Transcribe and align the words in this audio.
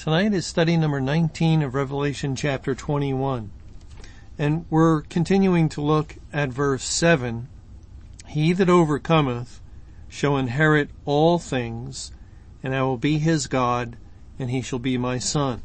Tonight 0.00 0.32
is 0.32 0.46
study 0.46 0.78
number 0.78 0.98
19 0.98 1.60
of 1.60 1.74
Revelation 1.74 2.34
chapter 2.34 2.74
21. 2.74 3.50
And 4.38 4.64
we're 4.70 5.02
continuing 5.02 5.68
to 5.68 5.82
look 5.82 6.16
at 6.32 6.48
verse 6.48 6.84
7. 6.84 7.48
He 8.26 8.54
that 8.54 8.70
overcometh 8.70 9.60
shall 10.08 10.38
inherit 10.38 10.88
all 11.04 11.38
things, 11.38 12.12
and 12.62 12.74
I 12.74 12.82
will 12.82 12.96
be 12.96 13.18
his 13.18 13.46
God, 13.46 13.98
and 14.38 14.50
he 14.50 14.62
shall 14.62 14.78
be 14.78 14.96
my 14.96 15.18
son. 15.18 15.60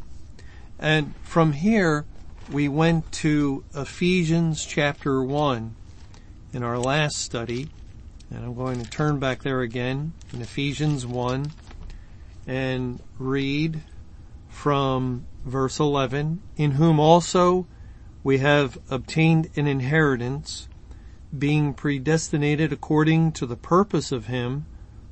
And 0.77 1.15
from 1.23 1.53
here, 1.53 2.03
we 2.51 2.67
went 2.67 3.09
to 3.13 3.63
Ephesians 3.73 4.65
chapter 4.65 5.23
1 5.23 5.75
in 6.51 6.61
our 6.61 6.77
last 6.77 7.19
study, 7.19 7.69
and 8.29 8.43
I'm 8.43 8.55
going 8.55 8.83
to 8.83 8.89
turn 8.89 9.17
back 9.17 9.43
there 9.43 9.61
again 9.61 10.11
in 10.33 10.41
Ephesians 10.41 11.05
1 11.05 11.53
and 12.45 12.99
read 13.17 13.79
from 14.55 15.27
verse 15.45 15.79
11, 15.79 16.41
in 16.55 16.71
whom 16.71 16.99
also 16.99 17.67
we 18.23 18.39
have 18.39 18.79
obtained 18.89 19.49
an 19.55 19.67
inheritance, 19.67 20.67
being 21.37 21.73
predestinated 21.73 22.71
according 22.73 23.31
to 23.33 23.45
the 23.45 23.57
purpose 23.57 24.11
of 24.11 24.25
him 24.25 24.65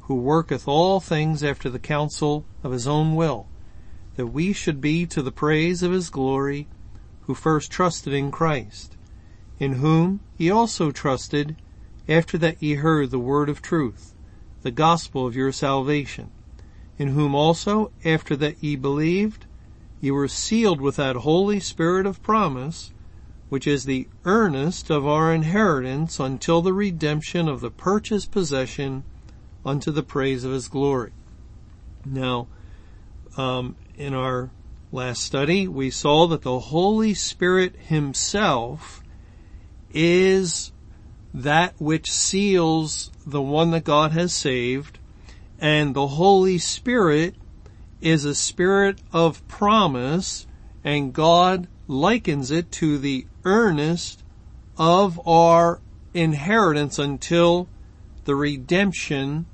who 0.04 0.16
worketh 0.16 0.68
all 0.68 1.00
things 1.00 1.44
after 1.44 1.70
the 1.70 1.78
counsel 1.78 2.46
of 2.64 2.72
his 2.72 2.88
own 2.88 3.16
will, 3.16 3.46
that 4.16 4.28
we 4.28 4.54
should 4.54 4.82
be 4.82 5.06
to 5.06 5.22
the 5.22 5.32
praise 5.32 5.84
of 5.84 5.92
his 5.92 6.10
glory, 6.10 6.68
who 7.24 7.36
first 7.36 7.70
trusted 7.70 8.14
in 8.14 8.32
Christ, 8.32 8.96
in 9.60 9.74
whom 9.74 10.22
ye 10.38 10.50
also 10.50 10.90
trusted 10.90 11.58
after 12.08 12.38
that 12.40 12.64
ye 12.64 12.76
heard 12.76 13.12
the 13.12 13.20
word 13.20 13.50
of 13.50 13.62
truth, 13.62 14.16
the 14.64 14.72
gospel 14.72 15.28
of 15.28 15.36
your 15.36 15.52
salvation 15.52 16.32
in 16.98 17.10
whom 17.10 17.34
also, 17.34 17.92
after 18.06 18.36
that 18.36 18.64
ye 18.64 18.76
believed, 18.76 19.46
ye 20.00 20.12
were 20.12 20.28
sealed 20.28 20.80
with 20.80 20.98
that 20.98 21.18
Holy 21.18 21.60
Spirit 21.60 22.06
of 22.06 22.22
promise, 22.22 22.92
which 23.50 23.68
is 23.68 23.86
the 23.86 24.08
earnest 24.26 24.90
of 24.90 25.08
our 25.08 25.34
inheritance 25.34 26.20
until 26.20 26.62
the 26.62 26.74
redemption 26.74 27.48
of 27.48 27.62
the 27.62 27.72
purchased 27.72 28.32
possession 28.32 29.04
unto 29.66 29.92
the 29.92 30.04
praise 30.04 30.44
of 30.44 30.52
his 30.52 30.68
glory. 30.68 31.12
Now, 32.06 32.48
um, 33.38 33.76
in 33.96 34.14
our 34.14 34.52
last 34.92 35.24
study, 35.24 35.68
we 35.68 35.90
saw 35.90 36.28
that 36.28 36.42
the 36.42 36.60
Holy 36.60 37.14
Spirit 37.14 37.76
himself 37.78 39.02
is 39.92 40.72
that 41.34 41.74
which 41.80 42.12
seals 42.12 43.12
the 43.26 43.42
one 43.42 43.72
that 43.72 43.84
God 43.84 44.12
has 44.12 44.34
saved 44.34 45.00
and 45.64 45.96
the 45.96 46.08
Holy 46.08 46.58
Spirit 46.58 47.36
is 48.02 48.26
a 48.26 48.36
spirit 48.36 49.00
of 49.14 49.48
promise 49.48 50.46
and 50.84 51.14
God 51.14 51.70
likens 51.88 52.52
it 52.52 52.70
to 52.74 52.98
the 52.98 53.26
earnest 53.46 54.24
of 54.78 55.26
our 55.26 55.80
inheritance 56.14 57.00
until 57.00 57.70
the 58.26 58.36
redemption 58.36 59.46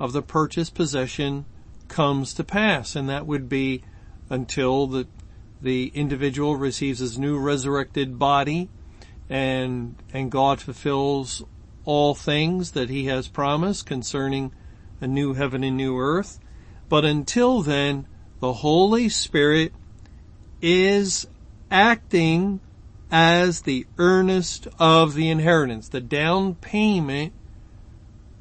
of 0.00 0.14
the 0.14 0.22
purchased 0.22 0.74
possession 0.74 1.44
comes 1.88 2.32
to 2.32 2.44
pass. 2.44 2.96
And 2.96 3.06
that 3.10 3.26
would 3.26 3.50
be 3.50 3.82
until 4.30 4.86
the, 4.86 5.06
the 5.60 5.92
individual 5.94 6.56
receives 6.56 7.00
his 7.00 7.18
new 7.18 7.38
resurrected 7.38 8.18
body 8.18 8.70
and, 9.28 9.96
and 10.14 10.30
God 10.30 10.62
fulfills 10.62 11.42
all 11.84 12.14
things 12.14 12.70
that 12.70 12.88
he 12.88 13.04
has 13.04 13.28
promised 13.28 13.84
concerning 13.84 14.50
a 15.00 15.06
new 15.06 15.34
heaven 15.34 15.64
and 15.64 15.76
new 15.76 15.98
earth. 15.98 16.38
But 16.88 17.04
until 17.04 17.62
then, 17.62 18.06
the 18.40 18.54
Holy 18.54 19.08
Spirit 19.08 19.72
is 20.60 21.26
acting 21.70 22.60
as 23.10 23.62
the 23.62 23.86
earnest 23.98 24.68
of 24.78 25.14
the 25.14 25.30
inheritance, 25.30 25.88
the 25.88 26.00
down 26.00 26.54
payment 26.56 27.32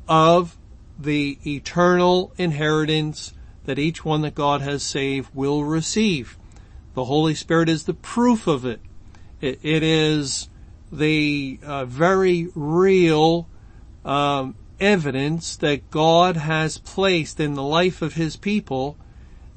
of 0.07 0.57
the 1.00 1.38
eternal 1.45 2.34
inheritance 2.38 3.34
that 3.66 3.79
each 3.79 4.03
one 4.03 4.22
that 4.22 4.35
God 4.35 4.62
has 4.62 4.84
saved 4.84 5.29
will 5.34 5.63
receive. 5.63 6.38
The 6.94 7.06
Holy 7.06 7.35
Spirit 7.35 7.69
is 7.69 7.84
the 7.84 7.94
proof 7.94 8.47
of 8.47 8.66
it. 8.66 8.81
it, 9.41 9.59
it 9.62 9.84
is 9.84 10.50
the 10.91 11.59
uh, 11.63 11.85
very 11.85 12.47
real 12.56 13.47
um, 14.06 14.56
evidence 14.79 15.55
that 15.57 15.89
God 15.91 16.38
has 16.38 16.77
placed 16.77 17.39
in 17.39 17.53
the 17.53 17.63
life 17.63 18.01
of 18.01 18.13
his 18.13 18.35
people 18.35 18.97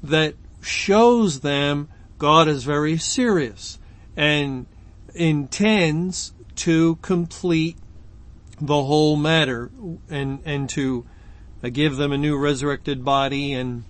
that 0.01 0.35
shows 0.61 1.41
them 1.41 1.89
God 2.17 2.47
is 2.47 2.63
very 2.63 2.97
serious 2.97 3.79
and 4.15 4.65
intends 5.13 6.33
to 6.55 6.97
complete 6.97 7.77
the 8.59 8.83
whole 8.83 9.15
matter 9.15 9.71
and, 10.09 10.39
and 10.45 10.69
to 10.69 11.05
uh, 11.63 11.69
give 11.69 11.97
them 11.97 12.11
a 12.11 12.17
new 12.17 12.37
resurrected 12.37 13.03
body 13.03 13.53
and, 13.53 13.83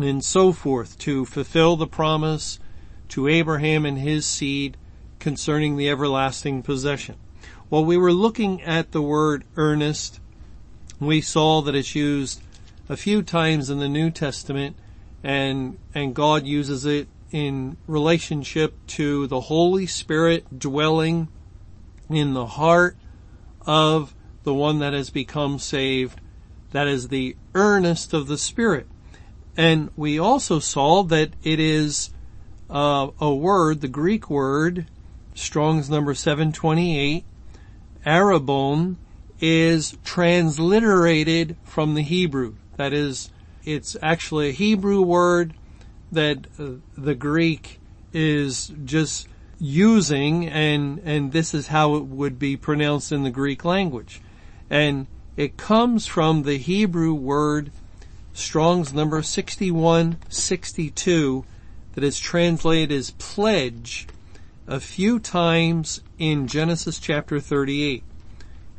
and 0.00 0.24
so 0.24 0.52
forth 0.52 0.98
to 0.98 1.26
fulfill 1.26 1.76
the 1.76 1.86
promise 1.86 2.58
to 3.08 3.28
Abraham 3.28 3.84
and 3.84 3.98
his 3.98 4.26
seed 4.26 4.76
concerning 5.18 5.76
the 5.76 5.90
everlasting 5.90 6.62
possession. 6.62 7.16
Well, 7.70 7.84
we 7.84 7.98
were 7.98 8.12
looking 8.12 8.62
at 8.62 8.92
the 8.92 9.02
word 9.02 9.44
earnest 9.56 10.20
we 11.00 11.20
saw 11.20 11.62
that 11.62 11.74
it's 11.74 11.94
used 11.94 12.42
a 12.88 12.96
few 12.96 13.22
times 13.22 13.70
in 13.70 13.78
the 13.78 13.88
New 13.88 14.10
Testament 14.10 14.76
and, 15.22 15.78
and 15.94 16.14
God 16.14 16.46
uses 16.46 16.84
it 16.84 17.08
in 17.30 17.76
relationship 17.86 18.74
to 18.86 19.26
the 19.26 19.42
Holy 19.42 19.86
Spirit 19.86 20.58
dwelling 20.58 21.28
in 22.08 22.34
the 22.34 22.46
heart 22.46 22.96
of 23.66 24.14
the 24.44 24.54
one 24.54 24.78
that 24.78 24.94
has 24.94 25.10
become 25.10 25.58
saved. 25.58 26.20
That 26.72 26.86
is 26.86 27.08
the 27.08 27.36
earnest 27.54 28.12
of 28.12 28.26
the 28.28 28.38
Spirit. 28.38 28.86
And 29.56 29.90
we 29.96 30.18
also 30.18 30.58
saw 30.58 31.02
that 31.04 31.30
it 31.42 31.60
is 31.60 32.10
uh, 32.70 33.08
a 33.20 33.34
word, 33.34 33.80
the 33.80 33.88
Greek 33.88 34.30
word, 34.30 34.86
Strong's 35.34 35.90
number 35.90 36.14
728, 36.14 37.24
arrabon, 38.06 38.96
is 39.40 39.96
transliterated 40.04 41.56
from 41.64 41.94
the 41.94 42.02
Hebrew. 42.02 42.56
That 42.76 42.92
is, 42.92 43.30
it's 43.64 43.96
actually 44.02 44.50
a 44.50 44.52
Hebrew 44.52 45.02
word 45.02 45.54
that 46.10 46.46
uh, 46.58 46.70
the 46.96 47.14
Greek 47.14 47.78
is 48.12 48.72
just 48.84 49.28
using 49.60 50.48
and, 50.48 51.00
and 51.04 51.30
this 51.32 51.52
is 51.54 51.66
how 51.68 51.94
it 51.96 52.04
would 52.04 52.38
be 52.38 52.56
pronounced 52.56 53.12
in 53.12 53.24
the 53.24 53.30
Greek 53.30 53.64
language. 53.64 54.20
And 54.70 55.06
it 55.36 55.56
comes 55.56 56.06
from 56.06 56.42
the 56.42 56.58
Hebrew 56.58 57.14
word 57.14 57.70
Strong's 58.32 58.92
number 58.92 59.22
6162 59.22 61.44
that 61.94 62.04
is 62.04 62.20
translated 62.20 62.94
as 62.96 63.10
pledge 63.12 64.06
a 64.66 64.78
few 64.78 65.18
times 65.18 66.02
in 66.18 66.46
Genesis 66.46 67.00
chapter 67.00 67.40
38. 67.40 68.04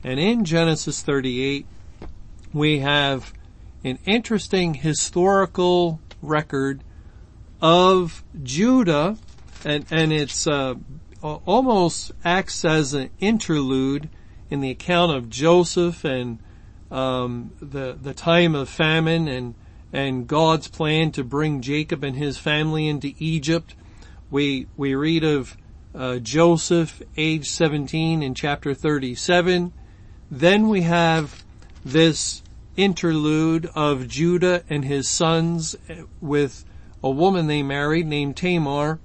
And 0.04 0.20
in 0.20 0.46
Genesis 0.46 1.02
38, 1.02 1.66
we 2.54 2.80
have 2.80 3.34
an 3.84 4.00
interesting 4.06 4.74
historical 4.76 6.00
record 6.22 6.84
of 7.62 8.24
Judah 8.42 9.18
and, 9.66 9.86
and 9.92 10.14
it's, 10.14 10.48
uh, 10.48 10.76
almost 11.22 12.14
acts 12.24 12.64
as 12.64 12.94
an 12.94 13.10
interlude 13.20 14.10
in 14.50 14.62
the 14.62 14.72
account 14.72 15.12
of 15.12 15.30
Joseph 15.30 16.06
and, 16.06 16.40
um, 16.90 17.52
the, 17.62 17.98
the 18.02 18.14
time 18.14 18.56
of 18.56 18.70
famine 18.70 19.28
and, 19.28 19.54
and 19.92 20.28
God's 20.28 20.70
plan 20.70 21.12
to 21.12 21.26
bring 21.26 21.60
Jacob 21.60 22.06
and 22.06 22.16
his 22.16 22.38
family 22.38 22.88
into 22.88 23.14
Egypt. 23.20 23.76
We, 24.32 24.68
we 24.78 24.96
read 24.96 25.26
of, 25.26 25.58
uh, 25.94 26.20
Joseph, 26.20 27.02
age 27.18 27.50
17 27.50 28.24
in 28.24 28.34
chapter 28.34 28.74
37 28.74 29.74
then 30.32 30.70
we 30.70 30.82
have 30.82 31.44
this 31.84 32.42
interlude 32.78 33.70
of 33.76 34.08
Judah 34.08 34.64
and 34.70 34.86
his 34.86 35.08
sons 35.08 35.76
eh, 35.90 36.04
with 36.22 36.66
a 37.04 37.10
woman 37.10 37.48
they 37.48 37.64
married 37.64 38.08
named 38.08 38.38
Tamar 38.38 39.00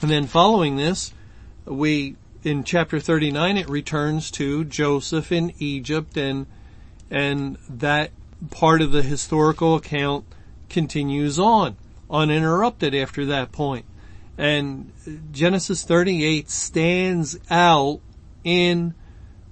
And 0.00 0.10
then 0.10 0.26
following 0.26 0.76
this, 0.76 1.12
we, 1.64 2.16
in 2.42 2.64
chapter 2.64 2.98
39, 3.00 3.56
it 3.56 3.68
returns 3.68 4.30
to 4.32 4.64
Joseph 4.64 5.30
in 5.30 5.52
Egypt 5.58 6.16
and, 6.16 6.46
and 7.10 7.56
that 7.68 8.10
part 8.50 8.82
of 8.82 8.92
the 8.92 9.02
historical 9.02 9.76
account 9.76 10.24
continues 10.68 11.38
on, 11.38 11.76
uninterrupted 12.10 12.94
after 12.94 13.24
that 13.26 13.52
point. 13.52 13.84
And 14.36 14.92
Genesis 15.30 15.84
38 15.84 16.50
stands 16.50 17.38
out 17.50 18.00
in 18.42 18.94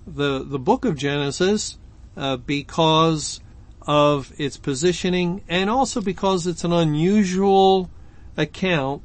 the, 0.07 0.45
the 0.45 0.59
book 0.59 0.85
of 0.85 0.97
Genesis, 0.97 1.79
uh, 2.17 2.37
because 2.37 3.41
of 3.83 4.33
its 4.39 4.57
positioning 4.57 5.43
and 5.49 5.71
also 5.71 6.01
because 6.01 6.47
it's 6.47 6.65
an 6.65 6.73
unusual 6.73 7.91
account 8.37 9.03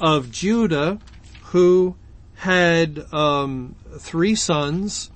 of 0.00 0.30
Judah 0.30 0.98
who 1.46 1.96
had 2.36 3.12
um, 3.12 3.74
three 3.98 4.34
sons. 4.34 5.10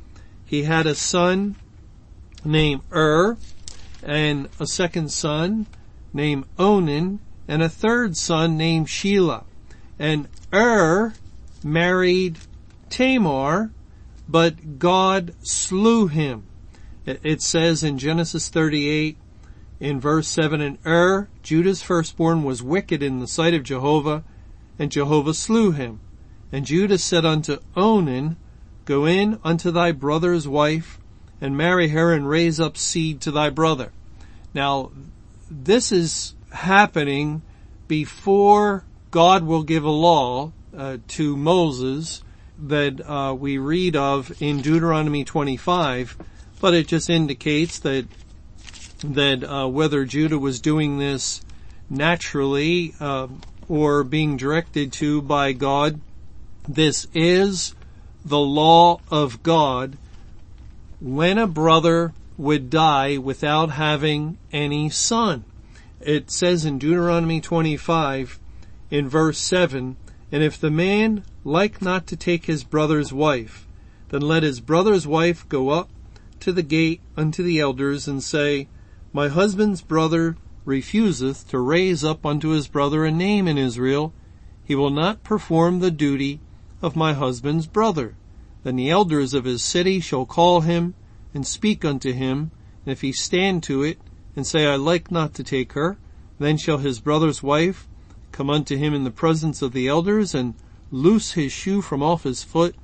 He 0.44 0.64
had 0.64 0.86
a 0.86 0.94
son 0.94 1.56
named 2.44 2.82
Ur 2.92 3.36
and 4.02 4.48
a 4.60 4.66
second 4.66 5.10
son 5.10 5.66
named 6.12 6.44
Onan 6.58 7.20
and 7.48 7.62
a 7.62 7.68
third 7.68 8.16
son 8.16 8.56
named 8.56 8.86
Shelah. 8.86 9.44
And 9.98 10.28
Ur 10.52 11.14
married 11.64 12.38
Tamar, 12.90 13.70
but 14.28 14.78
God 14.78 15.34
slew 15.40 16.08
him. 16.08 16.46
It 17.04 17.40
says 17.40 17.84
in 17.84 17.98
Genesis 17.98 18.48
38 18.48 19.16
in 19.78 20.00
verse 20.00 20.26
7, 20.26 20.60
And 20.60 20.78
Ur, 20.84 21.28
Judah's 21.42 21.82
firstborn, 21.82 22.42
was 22.42 22.62
wicked 22.62 23.02
in 23.02 23.20
the 23.20 23.28
sight 23.28 23.54
of 23.54 23.62
Jehovah, 23.62 24.24
and 24.78 24.90
Jehovah 24.90 25.34
slew 25.34 25.70
him. 25.70 26.00
And 26.50 26.66
Judah 26.66 26.98
said 26.98 27.24
unto 27.24 27.58
Onan, 27.76 28.36
Go 28.84 29.04
in 29.04 29.38
unto 29.44 29.70
thy 29.70 29.92
brother's 29.92 30.48
wife, 30.48 30.98
and 31.40 31.56
marry 31.56 31.88
her, 31.88 32.12
and 32.12 32.28
raise 32.28 32.58
up 32.58 32.76
seed 32.76 33.20
to 33.22 33.30
thy 33.30 33.50
brother. 33.50 33.92
Now, 34.54 34.90
this 35.50 35.92
is 35.92 36.34
happening 36.52 37.42
before 37.86 38.84
God 39.10 39.44
will 39.44 39.62
give 39.62 39.84
a 39.84 39.90
law 39.90 40.52
uh, 40.76 40.98
to 41.08 41.36
Moses 41.36 42.22
that 42.58 43.00
uh, 43.08 43.34
we 43.34 43.58
read 43.58 43.96
of 43.96 44.40
in 44.40 44.60
Deuteronomy 44.62 45.24
25 45.24 46.16
but 46.60 46.74
it 46.74 46.86
just 46.86 47.10
indicates 47.10 47.78
that 47.80 48.06
that 49.00 49.44
uh, 49.44 49.68
whether 49.68 50.04
Judah 50.04 50.38
was 50.38 50.60
doing 50.60 50.98
this 50.98 51.42
naturally 51.90 52.94
uh, 52.98 53.28
or 53.68 54.04
being 54.04 54.36
directed 54.36 54.92
to 54.94 55.20
by 55.20 55.52
God, 55.52 56.00
this 56.66 57.06
is 57.12 57.74
the 58.24 58.38
law 58.38 59.00
of 59.10 59.42
God. 59.42 59.98
When 61.00 61.36
a 61.36 61.46
brother 61.46 62.14
would 62.38 62.70
die 62.70 63.18
without 63.18 63.70
having 63.70 64.38
any 64.50 64.88
son, 64.88 65.44
it 66.00 66.30
says 66.30 66.64
in 66.64 66.78
Deuteronomy 66.78 67.40
25 67.40 68.38
in 68.90 69.08
verse 69.08 69.38
7, 69.38 69.96
and 70.32 70.42
if 70.42 70.58
the 70.58 70.70
man 70.70 71.24
like 71.44 71.80
not 71.80 72.06
to 72.06 72.16
take 72.16 72.46
his 72.46 72.64
brother's 72.64 73.12
wife, 73.12 73.66
then 74.08 74.22
let 74.22 74.42
his 74.42 74.60
brother's 74.60 75.06
wife 75.06 75.48
go 75.48 75.70
up 75.70 75.88
to 76.40 76.52
the 76.52 76.62
gate 76.62 77.00
unto 77.16 77.42
the 77.42 77.60
elders 77.60 78.08
and 78.08 78.22
say, 78.22 78.68
My 79.12 79.28
husband's 79.28 79.82
brother 79.82 80.36
refuseth 80.64 81.48
to 81.48 81.58
raise 81.58 82.04
up 82.04 82.26
unto 82.26 82.48
his 82.48 82.66
brother 82.68 83.04
a 83.04 83.10
name 83.10 83.46
in 83.46 83.56
Israel. 83.56 84.12
He 84.64 84.74
will 84.74 84.90
not 84.90 85.22
perform 85.22 85.78
the 85.78 85.90
duty 85.90 86.40
of 86.82 86.96
my 86.96 87.12
husband's 87.12 87.66
brother. 87.66 88.16
Then 88.64 88.76
the 88.76 88.90
elders 88.90 89.32
of 89.32 89.44
his 89.44 89.62
city 89.62 90.00
shall 90.00 90.26
call 90.26 90.62
him 90.62 90.94
and 91.32 91.46
speak 91.46 91.84
unto 91.84 92.12
him, 92.12 92.50
and 92.84 92.92
if 92.92 93.00
he 93.00 93.12
stand 93.12 93.62
to 93.64 93.82
it 93.82 93.98
and 94.34 94.46
say, 94.46 94.66
I 94.66 94.74
like 94.74 95.10
not 95.10 95.34
to 95.34 95.44
take 95.44 95.74
her, 95.74 95.98
then 96.38 96.56
shall 96.56 96.78
his 96.78 97.00
brother's 97.00 97.42
wife 97.42 97.88
come 98.36 98.50
unto 98.50 98.76
him 98.76 98.92
in 98.92 99.04
the 99.04 99.10
presence 99.10 99.62
of 99.62 99.72
the 99.72 99.88
elders 99.88 100.34
and 100.34 100.54
loose 100.90 101.32
his 101.32 101.50
shoe 101.50 101.80
from 101.80 102.02
off 102.02 102.24
his 102.24 102.44
foot 102.44 102.74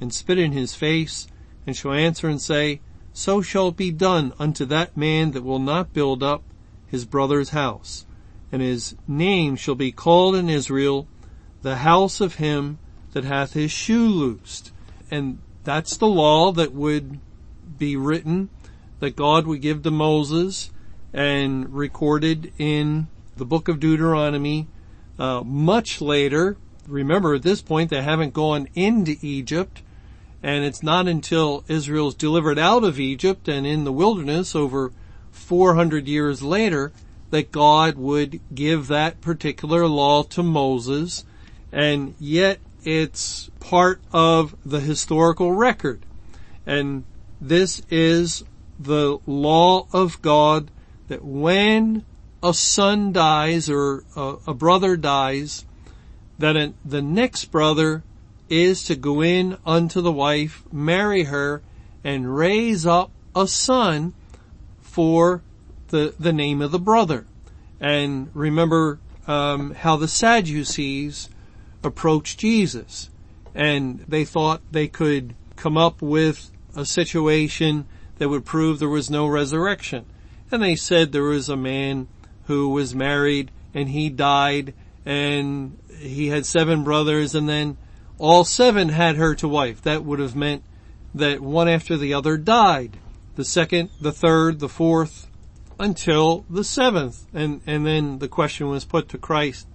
and 0.00 0.14
spit 0.14 0.38
in 0.38 0.52
his 0.52 0.74
face 0.74 1.26
and 1.66 1.76
shall 1.76 1.92
answer 1.92 2.26
and 2.26 2.40
say, 2.40 2.80
so 3.12 3.42
shall 3.42 3.68
it 3.68 3.76
be 3.76 3.90
done 3.90 4.32
unto 4.38 4.64
that 4.64 4.96
man 4.96 5.32
that 5.32 5.44
will 5.44 5.58
not 5.58 5.92
build 5.92 6.22
up 6.22 6.42
his 6.86 7.04
brother's 7.04 7.50
house. 7.50 8.06
And 8.50 8.62
his 8.62 8.96
name 9.06 9.56
shall 9.56 9.74
be 9.74 9.92
called 9.92 10.34
in 10.34 10.48
Israel 10.48 11.06
the 11.60 11.76
house 11.76 12.22
of 12.22 12.36
him 12.36 12.78
that 13.12 13.24
hath 13.24 13.52
his 13.52 13.70
shoe 13.70 14.08
loosed. 14.08 14.72
And 15.10 15.38
that's 15.64 15.98
the 15.98 16.06
law 16.06 16.50
that 16.52 16.72
would 16.72 17.20
be 17.78 17.94
written 17.94 18.48
that 19.00 19.16
God 19.16 19.46
would 19.46 19.60
give 19.60 19.82
to 19.82 19.90
Moses 19.90 20.70
and 21.12 21.74
recorded 21.74 22.52
in 22.56 23.08
the 23.36 23.44
book 23.44 23.68
of 23.68 23.80
Deuteronomy 23.80 24.66
uh, 25.18 25.42
much 25.44 26.00
later. 26.00 26.56
Remember 26.86 27.34
at 27.34 27.42
this 27.42 27.62
point 27.62 27.90
they 27.90 28.02
haven't 28.02 28.34
gone 28.34 28.68
into 28.74 29.16
Egypt 29.22 29.82
and 30.44 30.62
it's 30.62 30.82
not 30.82 31.08
until 31.08 31.64
Israel's 31.68 32.14
delivered 32.14 32.58
out 32.58 32.84
of 32.84 33.00
Egypt 33.00 33.48
and 33.48 33.66
in 33.66 33.84
the 33.84 33.92
wilderness 33.92 34.54
over 34.54 34.92
400 35.30 36.06
years 36.06 36.42
later 36.42 36.92
that 37.30 37.50
God 37.50 37.96
would 37.96 38.40
give 38.54 38.88
that 38.88 39.22
particular 39.22 39.86
law 39.88 40.22
to 40.24 40.42
Moses. 40.42 41.24
And 41.72 42.14
yet 42.20 42.60
it's 42.84 43.48
part 43.58 44.02
of 44.12 44.54
the 44.66 44.80
historical 44.80 45.52
record. 45.52 46.04
And 46.66 47.04
this 47.40 47.80
is 47.90 48.44
the 48.78 49.18
law 49.26 49.86
of 49.94 50.20
God 50.20 50.70
that 51.08 51.24
when 51.24 52.04
a 52.44 52.52
son 52.52 53.10
dies 53.10 53.70
or 53.70 54.04
a, 54.14 54.36
a 54.48 54.54
brother 54.54 54.98
dies, 54.98 55.64
that 56.38 56.74
the 56.84 57.00
next 57.00 57.46
brother 57.46 58.02
is 58.50 58.84
to 58.84 58.94
go 58.94 59.22
in 59.22 59.56
unto 59.64 60.02
the 60.02 60.12
wife, 60.12 60.62
marry 60.70 61.24
her, 61.24 61.62
and 62.04 62.36
raise 62.36 62.84
up 62.84 63.10
a 63.34 63.48
son 63.48 64.12
for 64.82 65.42
the, 65.88 66.14
the 66.20 66.34
name 66.34 66.60
of 66.60 66.70
the 66.70 66.78
brother. 66.78 67.24
And 67.80 68.30
remember 68.34 68.98
um, 69.26 69.72
how 69.74 69.96
the 69.96 70.06
Sadducees 70.06 71.30
approached 71.82 72.38
Jesus, 72.38 73.08
and 73.54 74.00
they 74.00 74.26
thought 74.26 74.60
they 74.70 74.86
could 74.86 75.34
come 75.56 75.78
up 75.78 76.02
with 76.02 76.50
a 76.76 76.84
situation 76.84 77.86
that 78.18 78.28
would 78.28 78.44
prove 78.44 78.78
there 78.78 78.88
was 78.88 79.08
no 79.08 79.26
resurrection. 79.26 80.04
And 80.50 80.62
they 80.62 80.76
said 80.76 81.10
there 81.10 81.22
was 81.22 81.48
a 81.48 81.56
man 81.56 82.08
who 82.46 82.68
was 82.68 82.94
married 82.94 83.50
and 83.72 83.88
he 83.88 84.08
died 84.08 84.74
and 85.04 85.78
he 85.98 86.28
had 86.28 86.46
seven 86.46 86.84
brothers 86.84 87.34
and 87.34 87.48
then 87.48 87.76
all 88.18 88.44
seven 88.44 88.90
had 88.90 89.16
her 89.16 89.34
to 89.34 89.48
wife. 89.48 89.82
That 89.82 90.04
would 90.04 90.18
have 90.18 90.36
meant 90.36 90.62
that 91.14 91.40
one 91.40 91.68
after 91.68 91.96
the 91.96 92.14
other 92.14 92.36
died. 92.36 92.96
The 93.36 93.44
second, 93.44 93.90
the 94.00 94.12
third, 94.12 94.60
the 94.60 94.68
fourth, 94.68 95.28
until 95.78 96.44
the 96.48 96.64
seventh. 96.64 97.26
And, 97.34 97.60
and 97.66 97.84
then 97.84 98.18
the 98.18 98.28
question 98.28 98.68
was 98.68 98.84
put 98.84 99.08
to 99.10 99.18
Christ. 99.18 99.66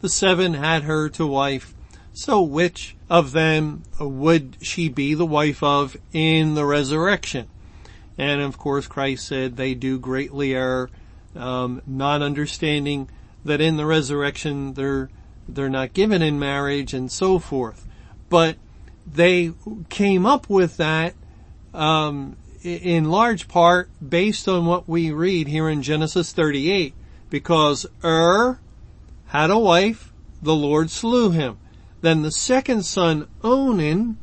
The 0.00 0.08
seven 0.08 0.54
had 0.54 0.82
her 0.82 1.08
to 1.10 1.26
wife. 1.26 1.74
So 2.12 2.40
which 2.42 2.96
of 3.10 3.32
them 3.32 3.82
would 4.00 4.56
she 4.62 4.88
be 4.88 5.14
the 5.14 5.26
wife 5.26 5.62
of 5.62 5.96
in 6.12 6.54
the 6.54 6.64
resurrection? 6.64 7.48
And 8.18 8.40
of 8.40 8.58
course 8.58 8.86
Christ 8.86 9.26
said 9.26 9.56
they 9.56 9.74
do 9.74 9.98
greatly 9.98 10.54
err, 10.54 10.88
um, 11.36 11.82
not 11.86 12.22
understanding 12.22 13.08
that 13.44 13.60
in 13.60 13.76
the 13.76 13.86
resurrection 13.86 14.74
they're, 14.74 15.08
they're 15.48 15.68
not 15.68 15.92
given 15.92 16.22
in 16.22 16.38
marriage 16.38 16.92
and 16.94 17.10
so 17.10 17.38
forth 17.38 17.86
but 18.28 18.56
they 19.06 19.52
came 19.88 20.26
up 20.26 20.50
with 20.50 20.76
that 20.78 21.14
um, 21.72 22.36
in 22.62 23.10
large 23.10 23.48
part 23.48 23.88
based 24.06 24.48
on 24.48 24.66
what 24.66 24.88
we 24.88 25.12
read 25.12 25.46
here 25.46 25.68
in 25.68 25.82
Genesis 25.82 26.32
38, 26.32 26.94
because 27.30 27.86
Ur 28.02 28.58
had 29.26 29.50
a 29.50 29.58
wife, 29.58 30.12
the 30.42 30.54
Lord 30.54 30.90
slew 30.90 31.30
him. 31.30 31.58
Then 32.00 32.22
the 32.22 32.32
second 32.32 32.84
son, 32.84 33.28
Onan, 33.42 34.18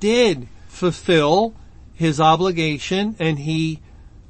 did 0.00 0.48
fulfill 0.68 1.54
his 1.94 2.20
obligation 2.20 3.16
and 3.18 3.38
he 3.40 3.80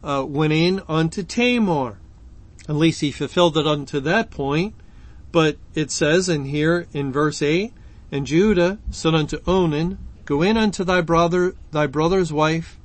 uh, 0.03 0.25
went 0.27 0.53
in 0.53 0.83
unto 0.89 1.23
Tamar. 1.23 1.99
Least 2.69 3.01
he 3.01 3.13
fulfilled 3.13 3.57
it 3.57 3.67
unto 3.67 4.01
that 4.01 4.31
point. 4.31 4.75
But 5.33 5.57
it 5.75 5.91
says 5.91 6.29
in 6.29 6.47
here 6.47 6.87
in 6.93 7.13
verse 7.13 7.43
8, 7.43 7.73
and 8.11 8.27
Judah 8.27 8.79
said 8.91 9.15
unto 9.15 9.41
Onan, 9.47 9.99
Go 10.25 10.43
in 10.43 10.57
unto 10.57 10.83
thy 10.83 11.01
brother, 11.01 11.55
thy 11.71 11.87
brother's 11.87 12.33
wife, 12.33 12.79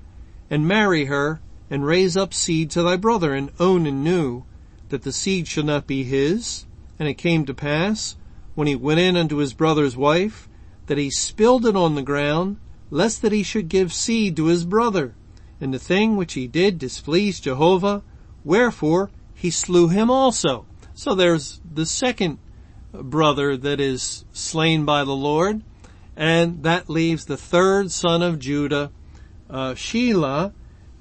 and 0.50 0.68
marry 0.68 1.06
her, 1.06 1.42
and 1.70 1.86
raise 1.86 2.18
up 2.18 2.34
seed 2.34 2.70
to 2.72 2.84
thy 2.84 2.98
brother. 2.98 3.34
And 3.34 3.52
Onan 3.60 4.04
knew 4.04 4.44
that 4.90 5.04
the 5.04 5.12
seed 5.12 5.48
should 5.48 5.66
not 5.66 5.88
be 5.88 6.04
his. 6.04 6.66
And 7.00 7.08
it 7.08 7.16
came 7.16 7.46
to 7.46 7.54
pass, 7.54 8.16
when 8.54 8.68
he 8.68 8.76
went 8.76 9.00
in 9.00 9.16
unto 9.16 9.38
his 9.38 9.54
brother's 9.54 9.98
wife, 9.98 10.48
that 10.88 10.98
he 10.98 11.10
spilled 11.10 11.66
it 11.66 11.76
on 11.76 11.96
the 11.96 12.04
ground, 12.04 12.58
lest 12.90 13.22
that 13.22 13.32
he 13.32 13.44
should 13.44 13.70
give 13.70 13.94
seed 13.94 14.36
to 14.36 14.46
his 14.46 14.66
brother. 14.66 15.16
And 15.60 15.74
the 15.74 15.80
thing 15.80 16.18
which 16.18 16.34
he 16.34 16.48
did 16.48 16.78
displeased 16.78 17.46
Jehovah, 17.46 18.04
wherefore 18.44 19.10
he 19.42 19.50
slew 19.50 19.88
him 19.88 20.12
also. 20.12 20.68
So 20.94 21.16
there's 21.16 21.62
the 21.66 21.88
second 21.88 22.38
brother 22.94 23.58
that 23.58 23.80
is 23.80 24.24
slain 24.32 24.86
by 24.86 25.04
the 25.04 25.16
Lord, 25.16 25.64
and 26.16 26.62
that 26.62 26.92
leaves 26.92 27.26
the 27.26 27.38
third 27.38 27.90
son 27.90 28.22
of 28.22 28.38
Judah, 28.38 28.92
uh, 29.50 29.74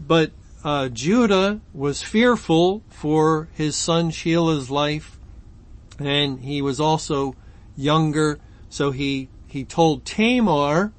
but 0.00 0.32
uh, 0.64 0.88
Judah 0.88 1.61
was 1.75 2.02
fearful 2.02 2.82
for 2.88 3.49
his 3.52 3.76
son 3.76 4.11
Shelah's 4.11 4.70
life, 4.70 5.18
and 5.99 6.40
he 6.40 6.62
was 6.62 6.80
also 6.80 7.37
younger, 7.76 8.38
so 8.70 8.90
he, 8.90 9.28
he 9.49 9.64
told 9.64 10.06
Tamar, 10.06 10.94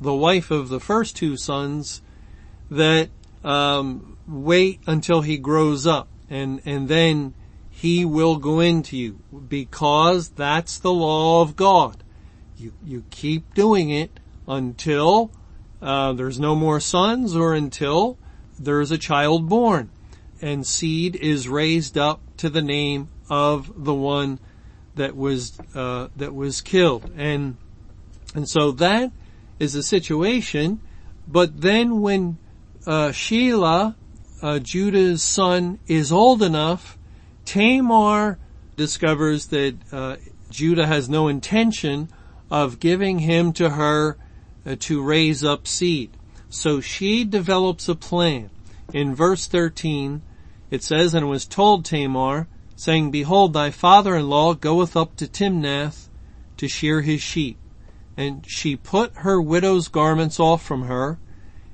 the 0.00 0.14
wife 0.14 0.50
of 0.50 0.70
the 0.70 0.80
first 0.80 1.14
two 1.14 1.36
sons, 1.36 2.00
that 2.70 3.10
um, 3.44 4.16
wait 4.26 4.80
until 4.86 5.20
he 5.20 5.36
grows 5.36 5.86
up, 5.86 6.08
and 6.30 6.62
and 6.64 6.88
then 6.88 7.34
he 7.68 8.04
will 8.04 8.36
go 8.36 8.60
into 8.60 8.96
you, 8.96 9.18
because 9.48 10.30
that's 10.30 10.78
the 10.78 10.92
law 10.92 11.42
of 11.42 11.56
God. 11.56 12.02
You 12.56 12.72
you 12.84 13.04
keep 13.10 13.54
doing 13.54 13.90
it 13.90 14.20
until 14.46 15.32
uh, 15.82 16.12
there's 16.12 16.38
no 16.38 16.54
more 16.54 16.80
sons, 16.80 17.34
or 17.34 17.54
until 17.54 18.18
there's 18.58 18.90
a 18.90 18.98
child 18.98 19.48
born. 19.48 19.90
And 20.42 20.66
seed 20.66 21.16
is 21.16 21.48
raised 21.48 21.98
up 21.98 22.20
to 22.38 22.48
the 22.48 22.62
name 22.62 23.08
of 23.28 23.84
the 23.84 23.94
one 23.94 24.38
that 24.94 25.16
was 25.16 25.58
uh, 25.74 26.08
that 26.16 26.34
was 26.34 26.60
killed. 26.60 27.10
And 27.16 27.56
and 28.34 28.48
so 28.48 28.72
that 28.72 29.12
is 29.58 29.72
the 29.72 29.82
situation. 29.82 30.80
But 31.28 31.60
then 31.60 32.00
when 32.00 32.38
uh, 32.86 33.08
Shelah 33.08 33.94
uh, 34.42 34.58
Judah's 34.58 35.22
son 35.22 35.78
is 35.86 36.12
old 36.12 36.42
enough 36.42 36.98
Tamar 37.44 38.38
discovers 38.76 39.46
that 39.48 39.76
uh, 39.92 40.16
Judah 40.50 40.86
has 40.86 41.08
no 41.08 41.28
intention 41.28 42.08
of 42.50 42.80
giving 42.80 43.20
him 43.20 43.52
to 43.54 43.70
her 43.70 44.16
uh, 44.66 44.76
to 44.80 45.02
raise 45.02 45.44
up 45.44 45.66
seed 45.66 46.16
so 46.50 46.80
she 46.80 47.24
develops 47.24 47.88
a 47.88 47.94
plan. 47.94 48.50
In 48.92 49.14
verse 49.14 49.46
13, 49.46 50.20
it 50.70 50.82
says, 50.82 51.14
And 51.14 51.28
was 51.28 51.46
told 51.46 51.84
Tamar, 51.84 52.48
saying, 52.74 53.12
Behold, 53.12 53.52
thy 53.52 53.70
father-in-law 53.70 54.54
goeth 54.54 54.96
up 54.96 55.14
to 55.16 55.28
Timnath 55.28 56.08
to 56.56 56.68
shear 56.68 57.00
his 57.02 57.22
sheep. 57.22 57.56
And 58.16 58.44
she 58.48 58.76
put 58.76 59.14
her 59.18 59.40
widow's 59.40 59.88
garments 59.88 60.40
off 60.40 60.62
from 60.62 60.82
her, 60.82 61.18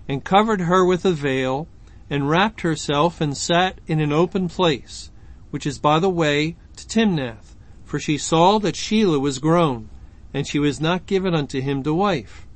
and 0.06 0.22
covered 0.22 0.60
her 0.62 0.84
with 0.84 1.04
a 1.04 1.12
veil, 1.12 1.66
and 2.08 2.28
wrapped 2.28 2.60
herself 2.60 3.20
and 3.20 3.36
sat 3.36 3.80
in 3.86 4.00
an 4.00 4.12
open 4.12 4.48
place, 4.48 5.10
which 5.50 5.66
is 5.66 5.78
by 5.78 5.98
the 5.98 6.10
way 6.10 6.56
to 6.76 6.86
Timnath, 6.86 7.54
for 7.84 7.98
she 7.98 8.18
saw 8.18 8.58
that 8.58 8.74
Shelah 8.74 9.20
was 9.20 9.38
grown, 9.38 9.88
and 10.32 10.46
she 10.46 10.58
was 10.58 10.80
not 10.80 11.06
given 11.06 11.34
unto 11.34 11.60
him 11.60 11.82
to 11.82 11.94
wife. 11.94 12.46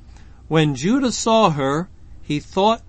When 0.47 0.75
Judah 0.75 1.11
saw 1.11 1.51
her, 1.51 1.89
he 2.21 2.39
thought 2.39 2.81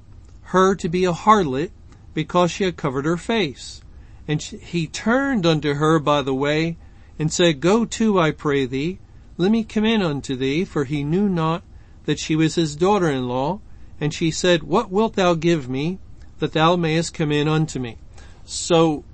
her 0.53 0.75
to 0.75 0.89
be 0.89 1.05
a 1.05 1.13
harlot 1.13 1.71
because 2.15 2.51
she 2.51 2.65
had 2.65 2.77
covered 2.77 3.07
her 3.07 3.17
face. 3.17 3.81
And 4.29 4.41
he 4.43 4.87
turned 4.87 5.47
unto 5.47 5.75
her 5.75 5.99
by 5.99 6.23
the 6.23 6.35
way 6.35 6.77
and 7.19 7.33
said, 7.33 7.61
Go 7.61 7.85
to, 7.85 8.21
I 8.21 8.31
pray 8.31 8.67
thee, 8.67 8.99
let 9.37 9.51
me 9.51 9.65
come 9.65 9.85
in 9.85 10.03
unto 10.03 10.37
thee, 10.37 10.65
for 10.65 10.85
he 10.85 11.03
knew 11.03 11.29
not 11.29 11.63
that 12.05 12.19
she 12.19 12.37
was 12.37 12.55
his 12.55 12.77
daughter-in-law. 12.77 13.61
And 14.01 14.13
she 14.13 14.31
said, 14.31 14.63
What 14.63 14.91
wilt 14.91 15.15
thou 15.15 15.35
give 15.35 15.69
me 15.69 15.99
that 16.43 16.53
thou 16.53 16.75
mayest 16.75 17.15
come 17.15 17.31
in 17.31 17.47
unto 17.47 17.79
me? 17.79 17.97
So 18.45 19.05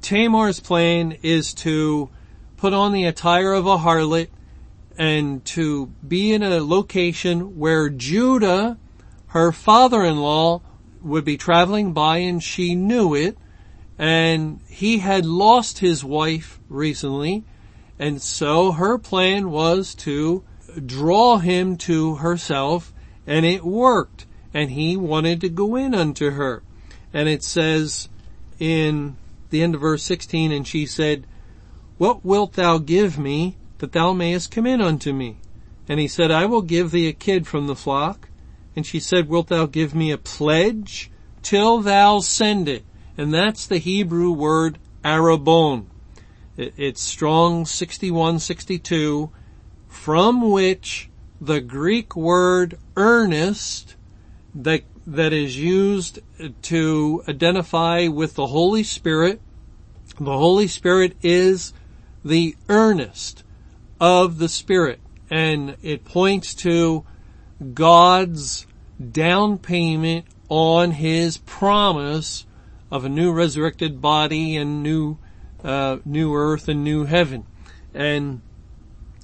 Tamar's 0.00 0.58
plan 0.58 1.16
is 1.22 1.54
to 1.54 2.10
put 2.56 2.72
on 2.72 2.92
the 2.92 3.04
attire 3.04 3.52
of 3.52 3.66
a 3.66 3.78
harlot 3.78 4.28
and 4.98 5.44
to 5.44 5.86
be 6.06 6.32
in 6.32 6.42
a 6.42 6.60
location 6.60 7.56
where 7.56 7.88
Judah 7.88 8.78
her 9.28 9.52
father-in-law 9.52 10.60
would 11.02 11.24
be 11.24 11.36
traveling 11.36 11.92
by 11.92 12.18
and 12.18 12.42
she 12.42 12.74
knew 12.74 13.14
it. 13.14 13.38
And 13.96 14.60
he 14.68 14.98
had 14.98 15.24
lost 15.24 15.78
his 15.78 16.04
wife 16.04 16.58
recently. 16.68 17.44
And 17.98 18.20
so 18.20 18.72
her 18.72 18.98
plan 18.98 19.50
was 19.50 19.94
to 20.06 20.42
draw 20.84 21.38
him 21.38 21.76
to 21.76 22.16
herself 22.16 22.92
and 23.24 23.46
it 23.46 23.64
worked. 23.64 24.26
And 24.52 24.72
he 24.72 24.96
wanted 24.96 25.40
to 25.42 25.48
go 25.48 25.76
in 25.76 25.94
unto 25.94 26.30
her 26.30 26.62
and 27.12 27.28
it 27.28 27.42
says 27.42 28.08
in 28.58 29.16
the 29.50 29.62
end 29.62 29.74
of 29.74 29.80
verse 29.80 30.02
16 30.02 30.52
and 30.52 30.66
she 30.66 30.86
said 30.86 31.26
what 31.98 32.24
wilt 32.24 32.54
thou 32.54 32.78
give 32.78 33.18
me 33.18 33.56
that 33.78 33.92
thou 33.92 34.12
mayest 34.12 34.50
come 34.50 34.66
in 34.66 34.80
unto 34.80 35.12
me 35.12 35.38
and 35.88 36.00
he 36.00 36.08
said 36.08 36.30
I 36.30 36.46
will 36.46 36.62
give 36.62 36.90
thee 36.90 37.08
a 37.08 37.12
kid 37.12 37.46
from 37.46 37.66
the 37.66 37.76
flock 37.76 38.28
and 38.74 38.86
she 38.86 39.00
said, 39.00 39.28
wilt 39.28 39.48
thou 39.48 39.66
give 39.66 39.94
me 39.94 40.10
a 40.10 40.18
pledge 40.18 41.10
till 41.42 41.80
thou 41.80 42.20
send 42.20 42.68
it? 42.68 42.84
And 43.16 43.32
that's 43.32 43.66
the 43.66 43.78
Hebrew 43.78 44.32
word 44.32 44.78
arabon. 45.04 45.86
It's 46.56 47.02
strong 47.02 47.66
6162 47.66 49.30
from 49.88 50.50
which 50.50 51.10
the 51.40 51.60
Greek 51.60 52.16
word 52.16 52.78
earnest 52.96 53.96
that, 54.54 54.84
that 55.06 55.32
is 55.32 55.58
used 55.58 56.20
to 56.62 57.22
identify 57.28 58.08
with 58.08 58.34
the 58.34 58.46
Holy 58.46 58.82
Spirit. 58.82 59.40
The 60.18 60.36
Holy 60.36 60.68
Spirit 60.68 61.16
is 61.22 61.72
the 62.24 62.56
earnest 62.68 63.42
of 64.00 64.38
the 64.38 64.48
Spirit 64.48 65.00
and 65.30 65.76
it 65.82 66.04
points 66.04 66.54
to 66.54 67.04
God's 67.72 68.66
down 69.10 69.58
payment 69.58 70.26
on 70.48 70.90
his 70.90 71.38
promise 71.38 72.44
of 72.90 73.06
a 73.06 73.08
new 73.08 73.32
resurrected 73.32 74.02
body 74.02 74.56
and 74.56 74.82
new 74.82 75.16
uh, 75.64 75.98
new 76.04 76.34
earth 76.34 76.68
and 76.68 76.84
new 76.84 77.04
heaven 77.04 77.44
and 77.94 78.42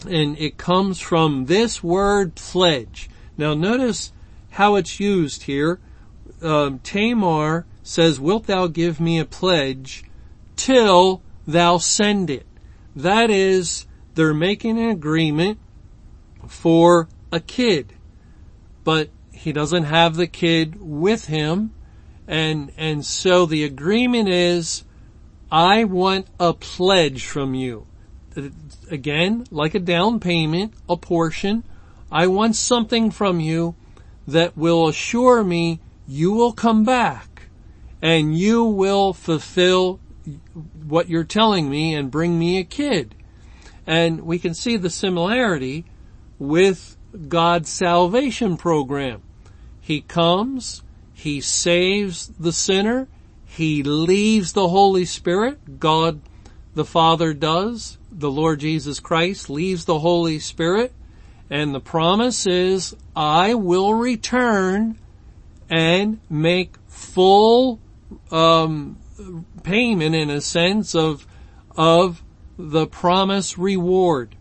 and 0.09 0.39
it 0.39 0.57
comes 0.57 1.01
from 1.01 1.47
this 1.47 1.83
word 1.83 2.35
pledge 2.35 3.11
now 3.37 3.53
notice 3.53 4.13
how 4.59 4.77
it's 4.77 5.01
used 5.01 5.45
here 5.45 5.81
um, 6.43 6.79
tamar 6.81 7.65
says 7.83 8.21
wilt 8.21 8.47
thou 8.47 8.67
give 8.67 9.01
me 9.01 9.19
a 9.19 9.25
pledge 9.25 10.05
till 10.57 11.23
thou 11.47 11.79
send 11.79 12.29
it 12.31 12.47
that 12.95 13.31
is 13.31 13.87
they're 14.15 14.35
making 14.35 14.79
an 14.79 14.91
agreement 14.91 15.59
for 16.47 17.09
a 17.33 17.41
kid 17.41 17.93
but 18.85 19.11
he 19.39 19.53
doesn't 19.53 19.85
have 19.85 20.17
the 20.17 20.27
kid 20.27 20.77
with 20.81 21.27
him. 21.27 21.73
And, 22.27 22.73
and 22.77 23.05
so 23.05 23.47
the 23.47 23.65
agreement 23.65 24.29
is, 24.29 24.85
I 25.51 25.85
want 25.85 26.27
a 26.41 26.53
pledge 26.53 27.25
from 27.25 27.55
you. 27.55 27.87
Again, 28.91 29.47
like 29.51 29.75
a 29.75 29.79
down 29.79 30.21
payment, 30.21 30.75
a 30.89 30.97
portion. 30.97 31.63
I 32.11 32.27
want 32.27 32.57
something 32.57 33.11
from 33.11 33.41
you 33.41 33.75
that 34.29 34.57
will 34.59 34.89
assure 34.89 35.43
me 35.43 35.81
you 36.07 36.33
will 36.33 36.53
come 36.53 36.85
back 36.85 37.49
and 38.03 38.39
you 38.39 38.63
will 38.63 39.15
fulfill 39.15 39.99
what 40.87 41.09
you're 41.09 41.25
telling 41.25 41.69
me 41.71 41.95
and 41.95 42.11
bring 42.11 42.39
me 42.39 42.59
a 42.59 42.65
kid. 42.65 43.15
And 43.87 44.21
we 44.21 44.39
can 44.39 44.53
see 44.53 44.77
the 44.77 44.91
similarity 44.91 45.87
with 46.39 46.97
God's 47.29 47.71
salvation 47.71 48.59
program. 48.59 49.23
He 49.81 50.03
comes, 50.03 50.83
He 51.15 51.41
saves 51.41 52.29
the 52.39 52.53
sinner, 52.53 53.09
He 53.47 53.83
leaves 53.83 54.53
the 54.53 54.69
Holy 54.69 55.07
Spirit, 55.07 55.81
God 55.81 56.21
the 56.75 56.85
Father 56.85 57.33
does, 57.33 57.97
the 58.13 58.31
Lord 58.31 58.61
Jesus 58.61 59.01
Christ 59.01 59.49
leaves 59.49 59.87
the 59.87 60.01
Holy 60.01 60.39
Spirit, 60.39 60.93
and 61.51 61.75
the 61.75 61.81
promise 61.81 62.47
is, 62.47 62.95
I 63.17 63.55
will 63.55 63.95
return 63.95 64.99
and 65.71 66.21
make 66.29 66.77
full 66.87 67.81
um, 68.31 68.99
payment 69.63 70.15
in 70.15 70.31
a 70.31 70.41
sense 70.41 70.95
of 70.95 71.27
of 71.77 72.23
the 72.59 72.87
promise 72.87 73.57
reward. 73.57 74.35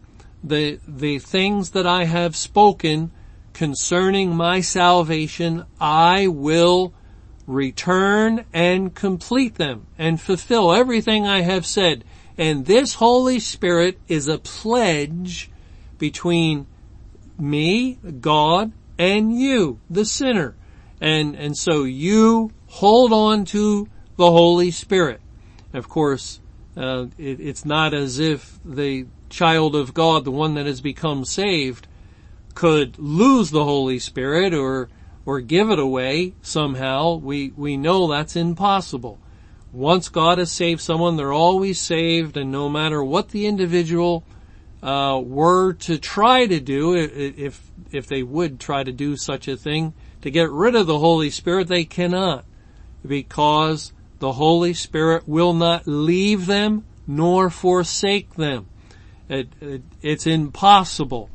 The, 0.44 0.80
the 0.88 1.20
things 1.20 1.72
that 1.72 1.86
I 1.86 2.06
have 2.06 2.36
spoken 2.36 3.12
concerning 3.54 4.36
my 4.36 4.62
salvation, 4.62 5.66
I 5.80 6.28
will 6.28 6.94
return 7.46 8.46
and 8.54 8.94
complete 8.94 9.56
them 9.56 9.86
and 9.98 10.20
fulfill 10.20 10.74
everything 10.74 11.28
I 11.28 11.42
have 11.42 11.66
said. 11.66 12.04
And 12.38 12.66
this 12.66 12.96
Holy 12.96 13.40
Spirit 13.40 14.00
is 14.08 14.28
a 14.28 14.38
pledge 14.40 15.50
between 15.98 16.68
me, 17.39 18.00
God, 18.20 18.72
and 18.98 19.38
you, 19.38 19.79
the 19.89 20.06
sinner. 20.06 20.56
And, 21.00 21.36
and 21.36 21.58
so 21.58 21.84
you 21.84 22.51
hold 22.67 23.13
on 23.13 23.46
to 23.46 23.88
the 24.15 24.32
Holy 24.32 24.72
Spirit. 24.72 25.22
Of 25.74 25.88
course, 25.89 26.39
uh, 26.75 27.08
it, 27.17 27.39
it's 27.39 27.65
not 27.65 27.94
as 27.94 28.20
if 28.20 28.60
the 28.65 29.06
child 29.29 29.75
of 29.75 29.94
God, 29.94 30.25
the 30.25 30.32
one 30.32 30.56
that 30.56 30.65
has 30.65 30.82
become 30.82 31.25
saved, 31.25 31.88
could 32.56 32.98
lose 32.98 33.51
the 33.51 33.63
Holy 33.63 34.00
Spirit 34.00 34.53
or 34.53 34.89
or 35.25 35.41
give 35.41 35.70
it 35.70 35.77
away 35.77 36.34
somehow. 36.41 37.15
We 37.15 37.51
we 37.56 37.77
know 37.77 38.08
that's 38.08 38.36
impossible. 38.36 39.20
Once 39.72 40.10
God 40.10 40.38
has 40.38 40.51
saved 40.51 40.82
someone, 40.82 41.17
they're 41.17 41.34
always 41.34 41.79
saved, 41.79 42.38
and 42.38 42.51
no 42.51 42.70
matter 42.70 43.03
what 43.03 43.29
the 43.29 43.46
individual 43.46 44.24
uh, 44.84 45.20
were 45.24 45.74
to 45.74 45.98
try 45.98 46.46
to 46.46 46.60
do, 46.60 46.96
if 46.96 47.72
if 47.92 48.08
they 48.08 48.24
would 48.24 48.60
try 48.60 48.84
to 48.84 48.92
do 48.92 49.16
such 49.16 49.48
a 49.48 49.58
thing 49.58 49.94
to 50.22 50.30
get 50.30 50.52
rid 50.52 50.76
of 50.76 50.88
the 50.88 51.00
Holy 51.00 51.30
Spirit, 51.30 51.68
they 51.68 51.86
cannot, 51.86 52.46
because 53.06 53.94
the 54.20 54.34
Holy 54.34 54.74
Spirit 54.74 55.28
will 55.28 55.54
not 55.54 55.88
leave 55.88 56.46
them 56.46 56.86
nor 57.06 57.50
forsake 57.50 58.36
them. 58.36 58.68
It, 59.30 59.50
it, 59.62 59.82
it's 60.02 60.28
impossible. 60.28 61.30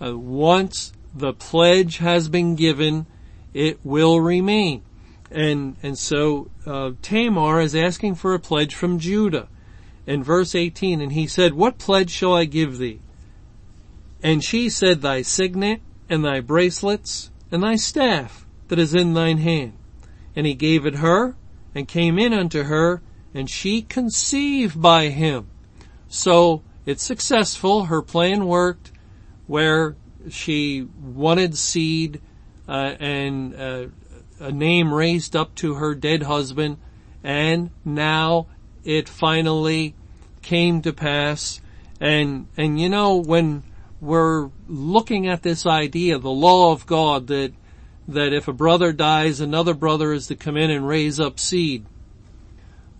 Uh, 0.00 0.16
once 0.16 0.92
the 1.14 1.32
pledge 1.32 1.98
has 1.98 2.28
been 2.28 2.54
given, 2.54 3.06
it 3.54 3.80
will 3.84 4.20
remain. 4.20 4.82
And, 5.30 5.76
and 5.82 5.98
so, 5.98 6.50
uh, 6.66 6.92
Tamar 7.02 7.60
is 7.60 7.74
asking 7.74 8.16
for 8.16 8.34
a 8.34 8.38
pledge 8.38 8.74
from 8.74 8.98
Judah. 8.98 9.48
In 10.06 10.22
verse 10.22 10.54
18, 10.54 11.00
and 11.00 11.12
he 11.12 11.26
said, 11.26 11.54
what 11.54 11.78
pledge 11.78 12.10
shall 12.10 12.34
I 12.34 12.44
give 12.44 12.78
thee? 12.78 13.00
And 14.22 14.42
she 14.42 14.68
said, 14.68 15.02
thy 15.02 15.22
signet 15.22 15.80
and 16.08 16.24
thy 16.24 16.40
bracelets 16.40 17.30
and 17.50 17.62
thy 17.62 17.76
staff 17.76 18.46
that 18.68 18.78
is 18.78 18.94
in 18.94 19.14
thine 19.14 19.38
hand. 19.38 19.74
And 20.34 20.46
he 20.46 20.54
gave 20.54 20.86
it 20.86 20.96
her 20.96 21.34
and 21.74 21.88
came 21.88 22.18
in 22.18 22.32
unto 22.32 22.64
her 22.64 23.02
and 23.34 23.50
she 23.50 23.82
conceived 23.82 24.80
by 24.80 25.08
him. 25.08 25.48
So 26.08 26.62
it's 26.84 27.02
successful. 27.02 27.86
Her 27.86 28.02
plan 28.02 28.46
worked 28.46 28.92
where 29.46 29.96
she 30.30 30.86
wanted 31.00 31.56
seed 31.56 32.20
uh, 32.68 32.94
and 32.98 33.54
uh, 33.54 33.86
a 34.40 34.52
name 34.52 34.92
raised 34.92 35.36
up 35.36 35.54
to 35.56 35.74
her 35.74 35.94
dead 35.94 36.22
husband 36.24 36.78
and 37.22 37.70
now 37.84 38.46
it 38.86 39.08
finally 39.08 39.94
came 40.42 40.80
to 40.82 40.92
pass 40.92 41.60
and 42.00 42.46
and 42.56 42.80
you 42.80 42.88
know 42.88 43.16
when 43.16 43.62
we're 44.00 44.50
looking 44.68 45.26
at 45.28 45.42
this 45.42 45.66
idea 45.66 46.18
the 46.18 46.30
law 46.30 46.72
of 46.72 46.86
God 46.86 47.26
that 47.26 47.52
that 48.08 48.32
if 48.32 48.46
a 48.46 48.52
brother 48.52 48.92
dies 48.92 49.40
another 49.40 49.74
brother 49.74 50.12
is 50.12 50.28
to 50.28 50.36
come 50.36 50.56
in 50.56 50.70
and 50.70 50.86
raise 50.86 51.18
up 51.18 51.40
seed 51.40 51.84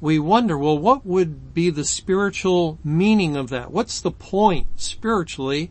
we 0.01 0.19
wonder, 0.19 0.59
well, 0.59 0.79
what 0.79 1.07
would 1.07 1.55
be 1.55 1.71
the 1.71 1.85
spiritual 1.85 2.79
meaning 2.85 3.37
of 3.37 3.49
that? 3.49 3.71
What's 3.71 4.01
the 4.01 4.11
point 4.11 4.67
spiritually 4.77 5.71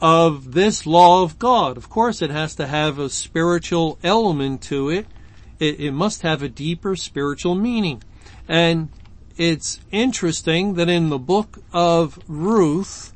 of 0.00 0.52
this 0.52 0.86
law 0.86 1.22
of 1.22 1.38
God? 1.38 1.76
Of 1.76 1.90
course, 1.90 2.22
it 2.22 2.30
has 2.30 2.54
to 2.56 2.66
have 2.66 2.98
a 2.98 3.10
spiritual 3.10 3.98
element 4.02 4.62
to 4.62 4.88
it. 4.88 5.06
It, 5.58 5.80
it 5.80 5.92
must 5.92 6.22
have 6.22 6.42
a 6.42 6.48
deeper 6.48 6.96
spiritual 6.96 7.54
meaning. 7.54 8.02
And 8.48 8.88
it's 9.36 9.80
interesting 9.90 10.74
that 10.74 10.88
in 10.88 11.08
the 11.08 11.18
book 11.18 11.58
of 11.72 12.18
Ruth, 12.26 13.12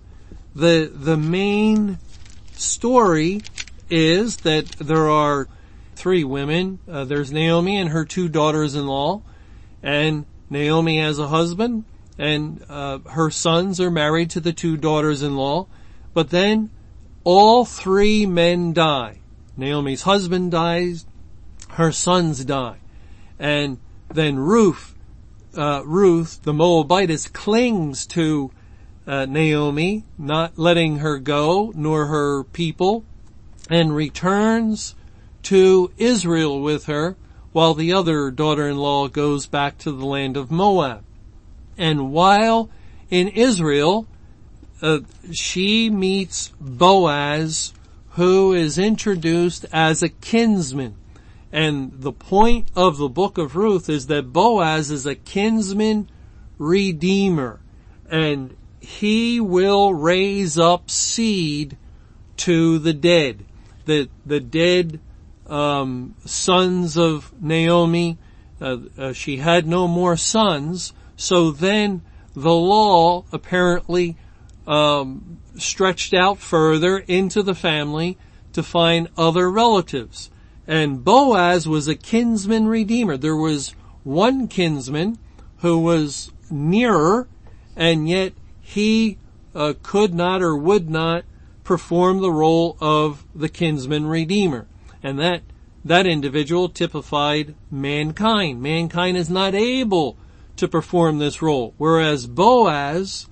the, 0.54 0.90
the 0.92 1.16
main 1.16 1.98
story 2.52 3.42
is 3.88 4.38
that 4.38 4.66
there 4.72 5.08
are 5.08 5.48
three 5.96 6.24
women. 6.24 6.78
Uh, 6.90 7.04
there's 7.04 7.32
Naomi 7.32 7.78
and 7.78 7.90
her 7.90 8.04
two 8.04 8.28
daughters-in-law 8.28 9.22
and 9.82 10.26
Naomi 10.48 10.98
has 10.98 11.18
a 11.18 11.28
husband 11.28 11.84
and 12.18 12.64
uh, 12.68 12.98
her 12.98 13.30
sons 13.30 13.80
are 13.80 13.90
married 13.90 14.30
to 14.30 14.40
the 14.40 14.52
two 14.52 14.76
daughters-in-law, 14.76 15.66
but 16.12 16.28
then 16.28 16.70
all 17.24 17.64
three 17.64 18.26
men 18.26 18.74
die. 18.74 19.20
Naomi's 19.56 20.02
husband 20.02 20.50
dies, 20.50 21.06
her 21.70 21.92
sons 21.92 22.44
die, 22.44 22.78
and 23.38 23.78
then 24.08 24.38
Ruth, 24.38 24.94
uh, 25.56 25.82
Ruth, 25.84 26.42
the 26.42 26.52
Moabitess, 26.52 27.28
clings 27.28 28.06
to 28.08 28.50
uh, 29.06 29.26
Naomi, 29.26 30.04
not 30.18 30.58
letting 30.58 30.98
her 30.98 31.18
go, 31.18 31.72
nor 31.74 32.06
her 32.06 32.44
people, 32.44 33.04
and 33.68 33.94
returns 33.94 34.94
to 35.44 35.90
Israel 35.96 36.60
with 36.60 36.86
her, 36.86 37.16
while 37.52 37.74
the 37.74 37.92
other 37.92 38.30
daughter-in-law 38.30 39.08
goes 39.08 39.46
back 39.46 39.78
to 39.78 39.90
the 39.90 40.06
land 40.06 40.36
of 40.36 40.50
Moab. 40.50 41.02
And 41.76 42.12
while 42.12 42.70
in 43.10 43.28
Israel, 43.28 44.06
uh, 44.82 45.00
she 45.32 45.90
meets 45.90 46.52
Boaz, 46.60 47.72
who 48.10 48.52
is 48.52 48.78
introduced 48.78 49.66
as 49.72 50.02
a 50.02 50.08
kinsman. 50.08 50.96
And 51.52 51.92
the 52.00 52.12
point 52.12 52.68
of 52.76 52.96
the 52.96 53.08
book 53.08 53.38
of 53.38 53.56
Ruth 53.56 53.88
is 53.88 54.06
that 54.06 54.32
Boaz 54.32 54.90
is 54.90 55.06
a 55.06 55.14
kinsman 55.14 56.08
redeemer. 56.58 57.60
And 58.08 58.56
he 58.80 59.40
will 59.40 59.92
raise 59.92 60.58
up 60.58 60.90
seed 60.90 61.76
to 62.38 62.78
the 62.78 62.92
dead. 62.92 63.44
The, 63.84 64.08
the 64.24 64.40
dead 64.40 65.00
um, 65.50 66.14
sons 66.24 66.96
of 66.96 67.32
Naomi. 67.42 68.16
Uh, 68.60 68.78
uh, 68.96 69.12
she 69.12 69.38
had 69.38 69.66
no 69.66 69.88
more 69.88 70.16
sons, 70.16 70.92
so 71.16 71.50
then 71.50 72.02
the 72.34 72.54
law 72.54 73.24
apparently 73.32 74.16
um, 74.66 75.38
stretched 75.56 76.14
out 76.14 76.38
further 76.38 76.98
into 76.98 77.42
the 77.42 77.54
family 77.54 78.16
to 78.52 78.62
find 78.62 79.08
other 79.16 79.50
relatives. 79.50 80.29
And 80.70 81.02
Boaz 81.04 81.66
was 81.66 81.88
a 81.88 81.96
kinsman 81.96 82.68
redeemer. 82.68 83.16
There 83.16 83.34
was 83.34 83.74
one 84.04 84.46
kinsman 84.46 85.18
who 85.58 85.80
was 85.80 86.30
nearer, 86.48 87.26
and 87.74 88.08
yet 88.08 88.34
he 88.60 89.18
uh, 89.52 89.74
could 89.82 90.14
not 90.14 90.42
or 90.42 90.56
would 90.56 90.88
not 90.88 91.24
perform 91.64 92.20
the 92.20 92.30
role 92.30 92.76
of 92.80 93.24
the 93.34 93.48
kinsman 93.48 94.06
redeemer. 94.06 94.68
And 95.02 95.18
that, 95.18 95.42
that 95.84 96.06
individual 96.06 96.68
typified 96.68 97.56
mankind. 97.68 98.62
Mankind 98.62 99.16
is 99.16 99.28
not 99.28 99.56
able 99.56 100.16
to 100.54 100.68
perform 100.68 101.18
this 101.18 101.42
role. 101.42 101.74
Whereas 101.78 102.28
Boaz 102.28 103.26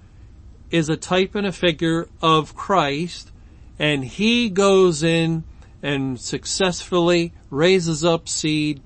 is 0.72 0.88
a 0.88 0.96
type 0.96 1.36
and 1.36 1.46
a 1.46 1.52
figure 1.52 2.08
of 2.20 2.56
Christ 2.56 3.30
and 3.78 4.04
he 4.04 4.50
goes 4.50 5.04
in 5.04 5.44
and 5.82 6.20
successfully 6.20 7.32
raises 7.50 8.04
up 8.04 8.28
seed 8.28 8.80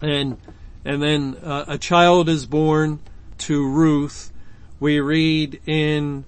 and 0.00 0.36
and 0.84 1.02
then 1.02 1.36
uh, 1.42 1.64
a 1.68 1.78
child 1.78 2.28
is 2.28 2.46
born 2.46 3.00
to 3.38 3.68
Ruth. 3.68 4.32
We 4.80 5.00
read 5.00 5.60
in 5.66 6.24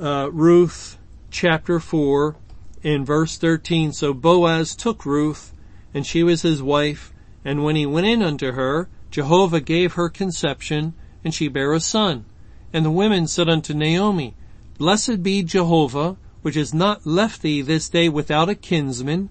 uh, 0.00 0.30
Ruth 0.32 0.98
chapter 1.30 1.78
4 1.78 2.36
in 2.82 3.04
verse 3.04 3.36
13, 3.36 3.92
so 3.92 4.14
Boaz 4.14 4.74
took 4.74 5.04
Ruth, 5.04 5.52
and 5.92 6.06
she 6.06 6.22
was 6.22 6.42
his 6.42 6.62
wife, 6.62 7.12
and 7.44 7.62
when 7.62 7.76
he 7.76 7.84
went 7.84 8.06
in 8.06 8.22
unto 8.22 8.52
her, 8.52 8.88
Jehovah 9.10 9.60
gave 9.60 9.94
her 9.94 10.08
conception, 10.08 10.94
and 11.24 11.34
she 11.34 11.48
bare 11.48 11.72
a 11.72 11.80
son. 11.80 12.24
And 12.72 12.84
the 12.84 12.90
women 12.90 13.26
said 13.26 13.48
unto 13.48 13.74
Naomi, 13.74 14.34
Blessed 14.78 15.22
be 15.22 15.42
Jehovah, 15.42 16.16
which 16.42 16.54
has 16.54 16.72
not 16.72 17.06
left 17.06 17.42
thee 17.42 17.62
this 17.62 17.88
day 17.88 18.08
without 18.08 18.48
a 18.48 18.54
kinsman, 18.54 19.28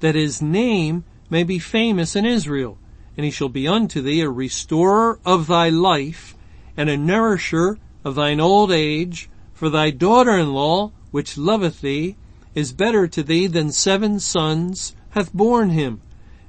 that 0.00 0.14
his 0.14 0.40
name 0.40 1.04
may 1.28 1.42
be 1.42 1.58
famous 1.58 2.16
in 2.16 2.24
Israel, 2.24 2.78
and 3.16 3.24
he 3.24 3.30
shall 3.30 3.48
be 3.48 3.66
unto 3.66 4.00
thee 4.00 4.20
a 4.20 4.30
restorer 4.30 5.18
of 5.24 5.46
thy 5.46 5.68
life, 5.68 6.36
and 6.76 6.88
a 6.88 6.96
nourisher 6.96 7.78
of 8.04 8.14
thine 8.14 8.40
old 8.40 8.70
age, 8.70 9.28
for 9.52 9.68
thy 9.68 9.90
daughter-in-law, 9.90 10.92
which 11.10 11.38
loveth 11.38 11.80
thee, 11.80 12.16
is 12.54 12.72
better 12.72 13.06
to 13.06 13.22
thee 13.22 13.46
than 13.46 13.70
seven 13.70 14.20
sons 14.20 14.94
hath 15.10 15.32
borne 15.32 15.70
him. 15.70 16.00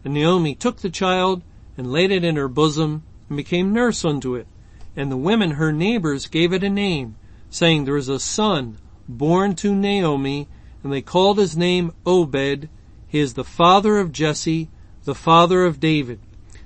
And 0.03 0.13
Naomi 0.13 0.55
took 0.55 0.77
the 0.77 0.89
child 0.89 1.41
and 1.77 1.91
laid 1.91 2.11
it 2.11 2.23
in 2.23 2.35
her 2.35 2.47
bosom 2.47 3.03
and 3.27 3.37
became 3.37 3.73
nurse 3.73 4.05
unto 4.05 4.35
it. 4.35 4.47
And 4.95 5.11
the 5.11 5.17
women, 5.17 5.51
her 5.51 5.71
neighbors, 5.71 6.27
gave 6.27 6.53
it 6.53 6.63
a 6.63 6.69
name, 6.69 7.15
saying, 7.49 7.85
There 7.85 7.97
is 7.97 8.09
a 8.09 8.19
son 8.19 8.77
born 9.07 9.55
to 9.55 9.75
Naomi, 9.75 10.47
and 10.83 10.91
they 10.91 11.01
called 11.01 11.37
his 11.37 11.57
name 11.57 11.93
Obed. 12.05 12.69
He 13.07 13.19
is 13.19 13.33
the 13.33 13.43
father 13.43 13.97
of 13.97 14.11
Jesse, 14.11 14.69
the 15.05 15.15
father 15.15 15.65
of 15.65 15.79
David. 15.79 16.19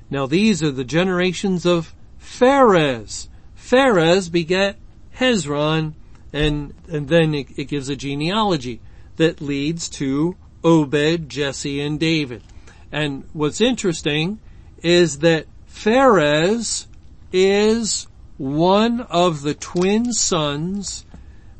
Now 0.09 0.25
these 0.25 0.61
are 0.61 0.71
the 0.71 0.83
generations 0.83 1.65
of 1.65 1.93
Pharez. 2.19 3.27
Pharez 3.57 4.31
begat 4.31 4.77
Hezron, 5.17 5.93
and, 6.33 6.73
and 6.89 7.07
then 7.07 7.33
it, 7.33 7.47
it 7.57 7.65
gives 7.65 7.89
a 7.89 7.95
genealogy 7.95 8.81
that 9.17 9.41
leads 9.41 9.87
to 9.89 10.35
Obed, 10.63 11.29
Jesse, 11.29 11.79
and 11.81 11.99
David. 11.99 12.43
And 12.91 13.23
what's 13.33 13.61
interesting 13.61 14.39
is 14.81 15.19
that 15.19 15.45
Pharez 15.69 16.87
is 17.31 18.07
one 18.37 19.01
of 19.01 19.43
the 19.43 19.53
twin 19.53 20.11
sons 20.11 21.05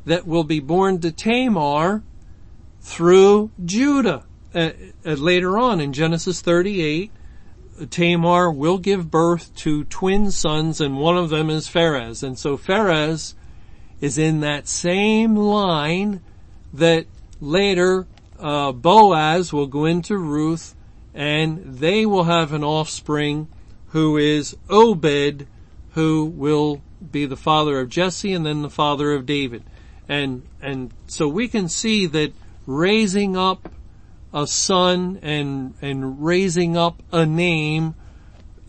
that 0.04 0.26
will 0.26 0.44
be 0.44 0.60
born 0.60 1.00
to 1.00 1.12
Tamar 1.12 2.02
through 2.80 3.50
Judah. 3.64 4.24
Uh, 4.54 4.70
uh, 5.06 5.12
later 5.12 5.56
on 5.56 5.80
in 5.80 5.92
Genesis 5.92 6.40
38, 6.40 7.10
Tamar 7.90 8.50
will 8.50 8.78
give 8.78 9.10
birth 9.10 9.54
to 9.56 9.84
twin 9.84 10.30
sons 10.30 10.80
and 10.80 10.98
one 10.98 11.16
of 11.16 11.30
them 11.30 11.48
is 11.48 11.68
Pharez. 11.68 12.22
And 12.22 12.38
so 12.38 12.56
Pharez 12.56 13.34
is 14.00 14.18
in 14.18 14.40
that 14.40 14.68
same 14.68 15.36
line 15.36 16.20
that 16.72 17.06
later 17.40 18.06
uh, 18.38 18.72
Boaz 18.72 19.52
will 19.52 19.66
go 19.66 19.84
into 19.84 20.18
Ruth 20.18 20.74
and 21.14 21.78
they 21.78 22.04
will 22.04 22.24
have 22.24 22.52
an 22.52 22.64
offspring 22.64 23.48
who 23.88 24.16
is 24.16 24.56
Obed 24.68 25.46
who 25.92 26.24
will 26.24 26.82
be 27.10 27.26
the 27.26 27.36
father 27.36 27.80
of 27.80 27.88
Jesse 27.88 28.32
and 28.32 28.46
then 28.46 28.62
the 28.62 28.70
father 28.70 29.12
of 29.12 29.26
David. 29.26 29.62
And, 30.08 30.42
and 30.60 30.92
so 31.06 31.28
we 31.28 31.48
can 31.48 31.68
see 31.68 32.06
that 32.06 32.32
raising 32.66 33.36
up 33.36 33.72
a 34.32 34.46
son 34.46 35.18
and, 35.22 35.74
and 35.82 36.22
raising 36.22 36.76
up 36.76 37.02
a 37.12 37.26
name 37.26 37.94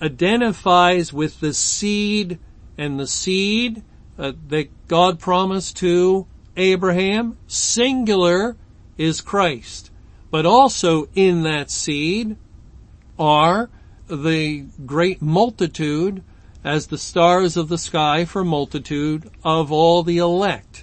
identifies 0.01 1.13
with 1.13 1.39
the 1.39 1.53
seed 1.53 2.37
and 2.77 2.99
the 2.99 3.07
seed 3.07 3.81
uh, 4.17 4.33
that 4.49 4.69
God 4.87 5.19
promised 5.19 5.77
to 5.77 6.27
Abraham, 6.57 7.37
singular 7.47 8.55
is 8.97 9.21
Christ. 9.21 9.91
But 10.29 10.45
also 10.45 11.07
in 11.15 11.43
that 11.43 11.71
seed 11.71 12.35
are 13.17 13.69
the 14.07 14.65
great 14.85 15.21
multitude 15.21 16.23
as 16.63 16.87
the 16.87 16.97
stars 16.97 17.57
of 17.57 17.69
the 17.69 17.77
sky 17.77 18.25
for 18.25 18.43
multitude 18.43 19.29
of 19.43 19.71
all 19.71 20.03
the 20.03 20.17
elect. 20.17 20.82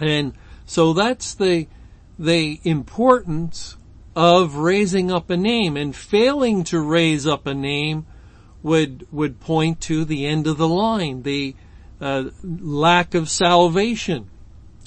And 0.00 0.32
so 0.66 0.92
that's 0.92 1.34
the, 1.34 1.68
the 2.18 2.60
importance 2.64 3.76
of 4.16 4.56
raising 4.56 5.10
up 5.10 5.30
a 5.30 5.36
name 5.36 5.76
and 5.76 5.94
failing 5.94 6.64
to 6.64 6.80
raise 6.80 7.26
up 7.26 7.46
a 7.46 7.54
name 7.54 8.06
would, 8.62 9.06
would 9.12 9.40
point 9.40 9.80
to 9.82 10.04
the 10.04 10.26
end 10.26 10.46
of 10.46 10.58
the 10.58 10.68
line, 10.68 11.22
the 11.22 11.54
uh, 12.00 12.24
lack 12.42 13.14
of 13.14 13.28
salvation, 13.28 14.28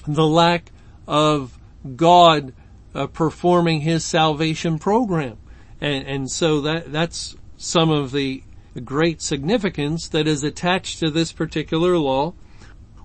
the 0.07 0.25
lack 0.25 0.71
of 1.07 1.57
God 1.95 2.53
uh, 2.93 3.07
performing 3.07 3.81
his 3.81 4.03
salvation 4.03 4.79
program. 4.79 5.37
And, 5.79 6.07
and 6.07 6.31
so 6.31 6.61
that, 6.61 6.91
that's 6.91 7.35
some 7.57 7.89
of 7.89 8.11
the 8.11 8.43
great 8.83 9.21
significance 9.21 10.07
that 10.09 10.27
is 10.27 10.43
attached 10.43 10.99
to 10.99 11.09
this 11.09 11.31
particular 11.31 11.97
law. 11.97 12.33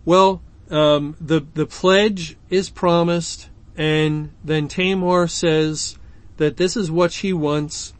Well, 0.04 0.42
um, 0.70 1.16
the 1.20 1.40
the 1.54 1.66
pledge 1.66 2.36
is 2.50 2.70
promised, 2.70 3.48
and 3.76 4.32
then 4.44 4.68
Tamar 4.68 5.28
says, 5.28 5.98
that 6.38 6.56
this 6.56 6.76
is 6.76 6.90
what 6.90 7.12
she 7.12 7.32
wants. 7.32 7.92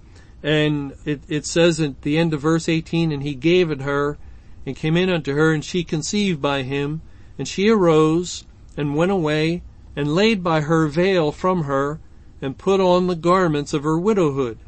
And 0.43 0.95
it, 1.05 1.21
it 1.29 1.45
says 1.45 1.81
at 1.81 2.03
the 2.03 2.17
end 2.17 2.33
of 2.33 2.41
verse 2.41 2.69
18, 2.69 3.13
and 3.13 3.23
he 3.23 3.35
gave 3.35 3.71
it 3.71 3.83
her 3.83 4.17
and 4.65 4.75
came 4.75 4.97
in 4.97 5.11
unto 5.11 5.35
her 5.35 5.53
and 5.53 5.65
she 5.65 5.85
conceived 5.85 6.41
by 6.41 6.63
him 6.63 7.03
and 7.37 7.47
she 7.47 7.69
arose 7.69 8.45
and 8.77 8.97
went 8.97 9.11
away 9.11 9.63
and 9.97 10.15
laid 10.15 10.43
by 10.43 10.63
her 10.63 10.87
veil 10.87 11.33
from 11.33 11.65
her 11.65 12.01
and 12.41 12.57
put 12.57 12.81
on 12.81 13.09
the 13.09 13.17
garments 13.17 13.75
of 13.75 13.83
her 13.83 13.99
widowhood. 13.99 14.59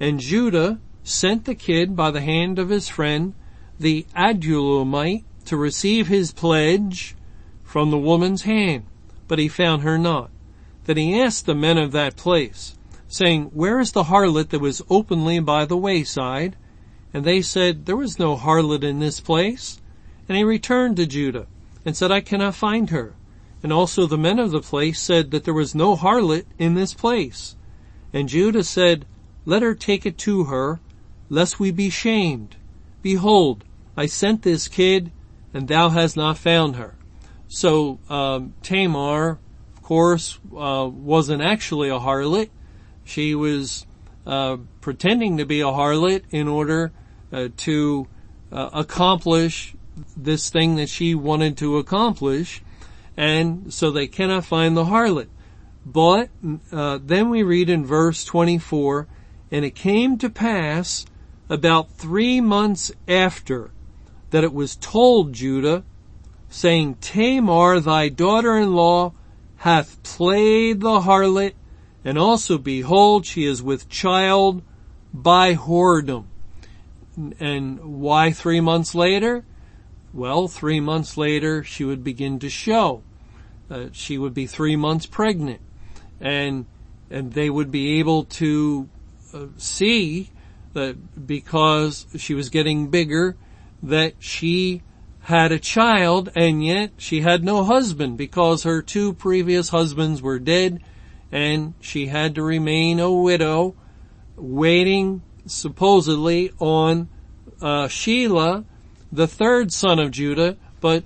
And 0.00 0.18
Judah 0.18 0.80
sent 1.04 1.44
the 1.44 1.54
kid 1.54 1.94
by 1.94 2.10
the 2.10 2.20
hand 2.20 2.58
of 2.58 2.68
his 2.68 2.88
friend, 2.88 3.34
the 3.78 4.06
Adullamite, 4.16 5.24
to 5.44 5.56
receive 5.56 6.08
his 6.08 6.32
pledge 6.32 7.14
from 7.72 7.90
the 7.90 7.96
woman's 7.96 8.42
hand, 8.42 8.84
but 9.26 9.38
he 9.38 9.48
found 9.48 9.80
her 9.80 9.96
not. 9.96 10.28
Then 10.84 10.98
he 10.98 11.18
asked 11.18 11.46
the 11.46 11.54
men 11.54 11.78
of 11.78 11.90
that 11.92 12.16
place, 12.16 12.76
saying, 13.08 13.44
Where 13.44 13.80
is 13.80 13.92
the 13.92 14.04
harlot 14.04 14.50
that 14.50 14.60
was 14.60 14.82
openly 14.90 15.40
by 15.40 15.64
the 15.64 15.78
wayside? 15.78 16.54
And 17.14 17.24
they 17.24 17.40
said, 17.40 17.86
There 17.86 17.96
was 17.96 18.18
no 18.18 18.36
harlot 18.36 18.84
in 18.84 18.98
this 18.98 19.20
place. 19.20 19.80
And 20.28 20.36
he 20.36 20.44
returned 20.44 20.96
to 20.96 21.06
Judah 21.06 21.46
and 21.82 21.96
said, 21.96 22.12
I 22.12 22.20
cannot 22.20 22.54
find 22.54 22.90
her. 22.90 23.14
And 23.62 23.72
also 23.72 24.04
the 24.06 24.18
men 24.18 24.38
of 24.38 24.50
the 24.50 24.60
place 24.60 25.00
said 25.00 25.30
that 25.30 25.44
there 25.44 25.54
was 25.54 25.74
no 25.74 25.96
harlot 25.96 26.44
in 26.58 26.74
this 26.74 26.92
place. 26.92 27.56
And 28.12 28.28
Judah 28.28 28.64
said, 28.64 29.06
Let 29.46 29.62
her 29.62 29.74
take 29.74 30.04
it 30.04 30.18
to 30.18 30.44
her, 30.44 30.78
lest 31.30 31.58
we 31.58 31.70
be 31.70 31.88
shamed. 31.88 32.54
Behold, 33.00 33.64
I 33.96 34.04
sent 34.04 34.42
this 34.42 34.68
kid, 34.68 35.10
and 35.54 35.68
thou 35.68 35.88
hast 35.88 36.18
not 36.18 36.36
found 36.36 36.76
her. 36.76 36.96
So 37.52 37.98
um, 38.08 38.54
Tamar, 38.62 39.38
of 39.74 39.82
course, 39.82 40.40
uh, 40.56 40.88
wasn't 40.90 41.42
actually 41.42 41.90
a 41.90 41.98
harlot. 41.98 42.48
She 43.04 43.34
was 43.34 43.84
uh, 44.26 44.56
pretending 44.80 45.36
to 45.36 45.44
be 45.44 45.60
a 45.60 45.66
harlot 45.66 46.22
in 46.30 46.48
order 46.48 46.92
uh, 47.30 47.48
to 47.58 48.08
uh, 48.50 48.70
accomplish 48.72 49.74
this 50.16 50.48
thing 50.48 50.76
that 50.76 50.88
she 50.88 51.14
wanted 51.14 51.58
to 51.58 51.76
accomplish, 51.76 52.62
and 53.18 53.70
so 53.70 53.90
they 53.90 54.06
cannot 54.06 54.46
find 54.46 54.74
the 54.74 54.86
harlot. 54.86 55.28
But 55.84 56.30
uh, 56.72 57.00
then 57.02 57.28
we 57.28 57.42
read 57.42 57.68
in 57.68 57.84
verse 57.84 58.24
24, 58.24 59.06
and 59.50 59.62
it 59.62 59.74
came 59.74 60.16
to 60.18 60.30
pass 60.30 61.04
about 61.50 61.90
three 61.90 62.40
months 62.40 62.92
after 63.06 63.72
that 64.30 64.42
it 64.42 64.54
was 64.54 64.74
told 64.76 65.34
Judah, 65.34 65.84
saying, 66.52 66.96
Tamar, 67.00 67.80
thy 67.80 68.08
daughter-in-law, 68.10 69.12
hath 69.56 70.02
played 70.02 70.80
the 70.80 71.00
harlot 71.00 71.54
and 72.04 72.18
also 72.18 72.58
behold, 72.58 73.24
she 73.26 73.44
is 73.44 73.62
with 73.62 73.88
child 73.88 74.62
by 75.14 75.54
whoredom. 75.54 76.24
And 77.38 78.00
why 78.00 78.32
three 78.32 78.60
months 78.60 78.94
later? 78.94 79.44
Well, 80.12 80.48
three 80.48 80.80
months 80.80 81.16
later, 81.16 81.62
she 81.62 81.84
would 81.84 82.02
begin 82.02 82.38
to 82.40 82.50
show. 82.50 83.02
Uh, 83.70 83.86
she 83.92 84.18
would 84.18 84.34
be 84.34 84.46
three 84.46 84.76
months 84.76 85.06
pregnant. 85.06 85.60
And, 86.20 86.66
and 87.10 87.32
they 87.32 87.48
would 87.48 87.70
be 87.70 87.98
able 88.00 88.24
to 88.24 88.88
uh, 89.32 89.46
see 89.56 90.30
that 90.72 91.26
because 91.26 92.06
she 92.16 92.34
was 92.34 92.48
getting 92.48 92.88
bigger, 92.88 93.36
that 93.82 94.14
she 94.18 94.82
had 95.22 95.52
a 95.52 95.58
child 95.58 96.30
and 96.34 96.64
yet 96.64 96.90
she 96.96 97.20
had 97.20 97.44
no 97.44 97.64
husband 97.64 98.16
because 98.16 98.64
her 98.64 98.82
two 98.82 99.12
previous 99.12 99.68
husbands 99.68 100.20
were 100.20 100.38
dead 100.38 100.80
and 101.30 101.74
she 101.80 102.06
had 102.06 102.34
to 102.34 102.42
remain 102.42 103.00
a 103.00 103.10
widow, 103.10 103.74
waiting 104.36 105.22
supposedly 105.46 106.52
on 106.58 107.08
uh, 107.60 107.86
Shelah, 107.86 108.64
the 109.10 109.26
third 109.26 109.72
son 109.72 109.98
of 109.98 110.10
Judah, 110.10 110.56
but 110.80 111.04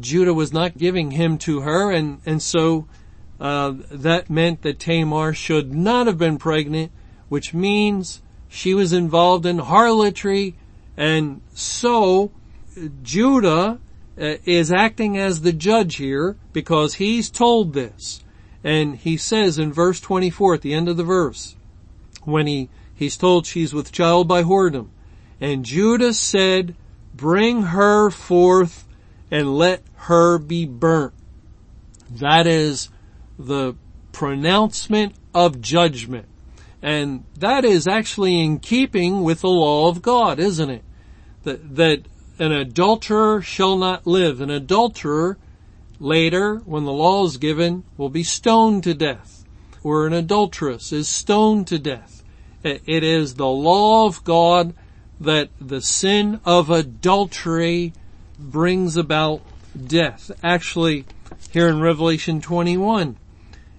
Judah 0.00 0.32
was 0.32 0.52
not 0.52 0.78
giving 0.78 1.12
him 1.12 1.38
to 1.38 1.60
her, 1.60 1.92
and 1.92 2.20
and 2.26 2.42
so 2.42 2.86
uh, 3.38 3.74
that 3.90 4.30
meant 4.30 4.62
that 4.62 4.80
Tamar 4.80 5.32
should 5.32 5.74
not 5.74 6.06
have 6.06 6.18
been 6.18 6.38
pregnant, 6.38 6.90
which 7.28 7.54
means 7.54 8.22
she 8.48 8.74
was 8.74 8.92
involved 8.92 9.46
in 9.46 9.58
harlotry, 9.58 10.56
and 10.96 11.40
so 11.54 12.32
Judah 13.02 13.78
uh, 14.20 14.34
is 14.44 14.72
acting 14.72 15.16
as 15.16 15.40
the 15.40 15.52
judge 15.52 15.96
here 15.96 16.36
because 16.52 16.94
he's 16.94 17.30
told 17.30 17.72
this. 17.72 18.22
And 18.64 18.96
he 18.96 19.16
says 19.16 19.58
in 19.58 19.72
verse 19.72 20.00
24 20.00 20.54
at 20.54 20.62
the 20.62 20.74
end 20.74 20.88
of 20.88 20.96
the 20.96 21.04
verse, 21.04 21.56
when 22.24 22.46
he, 22.46 22.68
he's 22.94 23.16
told 23.16 23.46
she's 23.46 23.72
with 23.72 23.92
child 23.92 24.26
by 24.26 24.42
whoredom, 24.42 24.88
and 25.40 25.64
Judah 25.64 26.14
said, 26.14 26.74
bring 27.14 27.62
her 27.62 28.10
forth 28.10 28.86
and 29.30 29.56
let 29.56 29.82
her 29.94 30.38
be 30.38 30.64
burnt. 30.64 31.14
That 32.10 32.46
is 32.46 32.88
the 33.38 33.74
pronouncement 34.12 35.14
of 35.34 35.60
judgment. 35.60 36.26
And 36.82 37.24
that 37.38 37.64
is 37.64 37.86
actually 37.86 38.40
in 38.40 38.58
keeping 38.60 39.22
with 39.22 39.40
the 39.40 39.48
law 39.48 39.88
of 39.88 40.02
God, 40.02 40.38
isn't 40.38 40.70
it? 40.70 40.84
That, 41.42 41.76
that 41.76 42.02
an 42.38 42.52
adulterer 42.52 43.40
shall 43.42 43.76
not 43.76 44.06
live. 44.06 44.40
An 44.40 44.50
adulterer 44.50 45.38
later, 45.98 46.56
when 46.64 46.84
the 46.84 46.92
law 46.92 47.24
is 47.24 47.36
given, 47.38 47.84
will 47.96 48.08
be 48.08 48.22
stoned 48.22 48.84
to 48.84 48.94
death, 48.94 49.44
or 49.82 50.06
an 50.06 50.12
adulteress 50.12 50.92
is 50.92 51.08
stoned 51.08 51.66
to 51.68 51.78
death. 51.78 52.22
It 52.62 53.04
is 53.04 53.34
the 53.34 53.46
law 53.46 54.06
of 54.06 54.24
God 54.24 54.74
that 55.20 55.48
the 55.60 55.80
sin 55.80 56.40
of 56.44 56.68
adultery 56.68 57.92
brings 58.38 58.96
about 58.96 59.40
death. 59.86 60.30
Actually, 60.42 61.04
here 61.50 61.68
in 61.68 61.80
Revelation 61.80 62.40
21, 62.40 63.16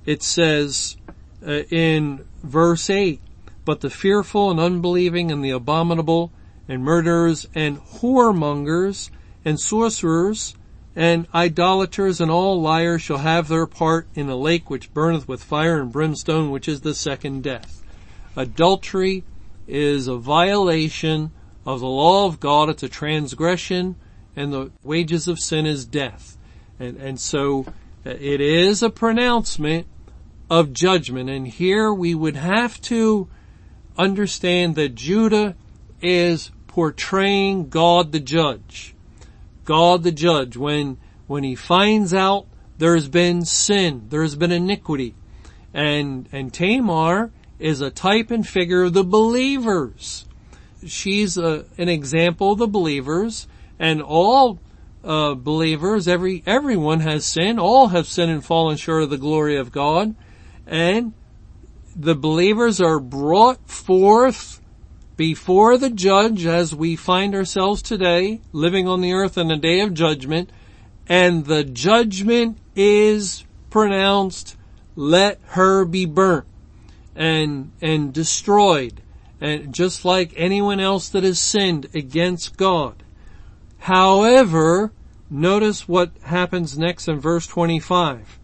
it 0.05 0.23
says 0.23 0.97
uh, 1.45 1.63
in 1.69 2.25
verse 2.43 2.89
8, 2.89 3.21
but 3.65 3.81
the 3.81 3.89
fearful 3.89 4.49
and 4.49 4.59
unbelieving 4.59 5.31
and 5.31 5.43
the 5.43 5.51
abominable 5.51 6.31
and 6.67 6.83
murderers 6.83 7.47
and 7.55 7.79
whoremongers 7.79 9.09
and 9.45 9.59
sorcerers 9.59 10.55
and 10.95 11.27
idolaters 11.33 12.19
and 12.19 12.31
all 12.31 12.59
liars 12.59 13.01
shall 13.01 13.19
have 13.19 13.47
their 13.47 13.67
part 13.67 14.07
in 14.15 14.27
the 14.27 14.35
lake 14.35 14.69
which 14.69 14.93
burneth 14.93 15.27
with 15.27 15.43
fire 15.43 15.79
and 15.79 15.91
brimstone, 15.91 16.49
which 16.49 16.67
is 16.67 16.81
the 16.81 16.95
second 16.95 17.43
death. 17.43 17.83
Adultery 18.35 19.23
is 19.67 20.07
a 20.07 20.17
violation 20.17 21.31
of 21.65 21.81
the 21.81 21.87
law 21.87 22.25
of 22.25 22.39
God. 22.39 22.69
It's 22.69 22.83
a 22.83 22.89
transgression 22.89 23.95
and 24.35 24.53
the 24.53 24.71
wages 24.83 25.27
of 25.27 25.39
sin 25.39 25.65
is 25.65 25.85
death. 25.85 26.37
And, 26.79 26.97
and 26.97 27.19
so 27.19 27.65
uh, 28.05 28.11
it 28.11 28.39
is 28.39 28.83
a 28.83 28.89
pronouncement 28.89 29.87
of 30.49 30.73
judgment. 30.73 31.29
And 31.29 31.47
here 31.47 31.93
we 31.93 32.15
would 32.15 32.35
have 32.35 32.79
to 32.81 33.27
understand 33.97 34.75
that 34.75 34.95
Judah 34.95 35.55
is 36.01 36.51
portraying 36.77 37.69
God 37.69 38.11
the 38.11 38.19
judge. 38.19 38.93
God 39.65 40.03
the 40.03 40.11
judge, 40.11 40.55
when, 40.55 40.99
when 41.25 41.43
he 41.43 41.55
finds 41.55 42.13
out 42.13 42.45
there's 42.77 43.09
been 43.09 43.43
sin, 43.45 44.05
there's 44.09 44.35
been 44.35 44.51
iniquity, 44.51 45.15
and, 45.73 46.29
and 46.31 46.53
Tamar 46.53 47.31
is 47.57 47.81
a 47.81 47.89
type 47.89 48.29
and 48.29 48.47
figure 48.47 48.83
of 48.83 48.93
the 48.93 49.03
believers. 49.03 50.27
She's 50.85 51.35
a, 51.35 51.65
an 51.79 51.89
example 51.89 52.51
of 52.51 52.59
the 52.59 52.67
believers, 52.67 53.47
and 53.79 53.99
all 53.99 54.59
uh, 55.03 55.33
believers, 55.33 56.07
every 56.07 56.43
everyone 56.45 56.99
has 56.99 57.25
sinned. 57.25 57.59
All 57.59 57.87
have 57.87 58.05
sinned 58.05 58.29
and 58.29 58.45
fallen 58.45 58.77
short 58.77 59.01
of 59.01 59.09
the 59.09 59.17
glory 59.17 59.57
of 59.57 59.71
God, 59.71 60.13
and 60.67 61.13
the 61.95 62.13
believers 62.13 62.79
are 62.79 62.99
brought 62.99 63.67
forth 63.67 64.61
before 65.17 65.77
the 65.77 65.89
judge 65.89 66.45
as 66.45 66.75
we 66.75 66.95
find 66.95 67.33
ourselves 67.33 67.81
today, 67.81 68.39
living 68.53 68.87
on 68.87 69.01
the 69.01 69.13
earth 69.13 69.37
in 69.37 69.49
a 69.49 69.57
day 69.57 69.81
of 69.81 69.95
judgment, 69.95 70.51
and 71.07 71.45
the 71.45 71.63
judgment 71.63 72.59
is 72.75 73.43
pronounced, 73.71 74.55
let 74.95 75.39
her 75.47 75.85
be 75.85 76.05
burnt 76.05 76.45
and, 77.15 77.71
and 77.81 78.13
destroyed, 78.13 79.01
and 79.41 79.73
just 79.73 80.05
like 80.05 80.31
anyone 80.35 80.79
else 80.79 81.09
that 81.09 81.23
has 81.23 81.39
sinned 81.39 81.87
against 81.95 82.55
God. 82.55 83.01
However, 83.79 84.91
notice 85.31 85.87
what 85.87 86.11
happens 86.23 86.77
next 86.77 87.07
in 87.07 87.19
verse 87.19 87.47
25. 87.47 88.39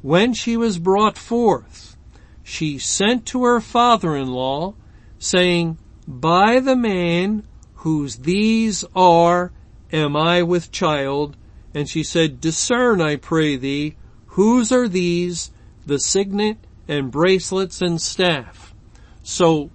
When 0.00 0.32
she 0.32 0.56
was 0.56 0.78
brought 0.78 1.18
forth, 1.18 1.96
she 2.42 2.78
sent 2.78 3.26
to 3.26 3.44
her 3.44 3.60
father-in-law, 3.60 4.74
saying, 5.18 5.78
by 6.06 6.60
the 6.60 6.76
man 6.76 7.44
whose 7.76 8.16
these 8.16 8.84
are 8.94 9.52
am 9.92 10.16
I 10.16 10.42
with 10.42 10.72
child. 10.72 11.36
And 11.72 11.88
she 11.88 12.02
said, 12.02 12.40
discern, 12.40 13.00
I 13.00 13.16
pray 13.16 13.56
thee, 13.56 13.96
whose 14.28 14.70
are 14.70 14.88
these, 14.88 15.50
the 15.86 15.98
signet 15.98 16.58
and 16.86 17.10
bracelets 17.10 17.80
and 17.82 18.00
staff. 18.00 18.74
So, 19.22 19.70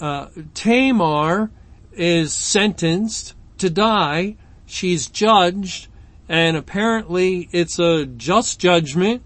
uh, 0.00 0.28
Tamar 0.54 1.50
is 1.92 2.32
sentenced 2.32 3.34
to 3.58 3.70
die. 3.70 4.36
She's 4.66 5.08
judged 5.08 5.88
and 6.28 6.56
apparently 6.56 7.48
it's 7.52 7.78
a 7.78 8.04
just 8.04 8.60
judgment, 8.60 9.22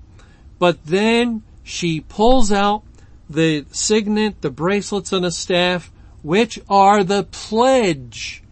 but 0.59 0.85
then 0.87 1.43
she 1.65 2.01
pulls 2.01 2.53
out 2.53 2.85
the 3.29 3.67
signet, 3.73 4.41
the 4.41 4.51
bracelets 4.51 5.13
and 5.13 5.25
a 5.25 5.31
staff 5.31 5.91
which 6.23 6.59
are 6.69 7.05
the 7.05 7.25
pledge, 7.25 8.43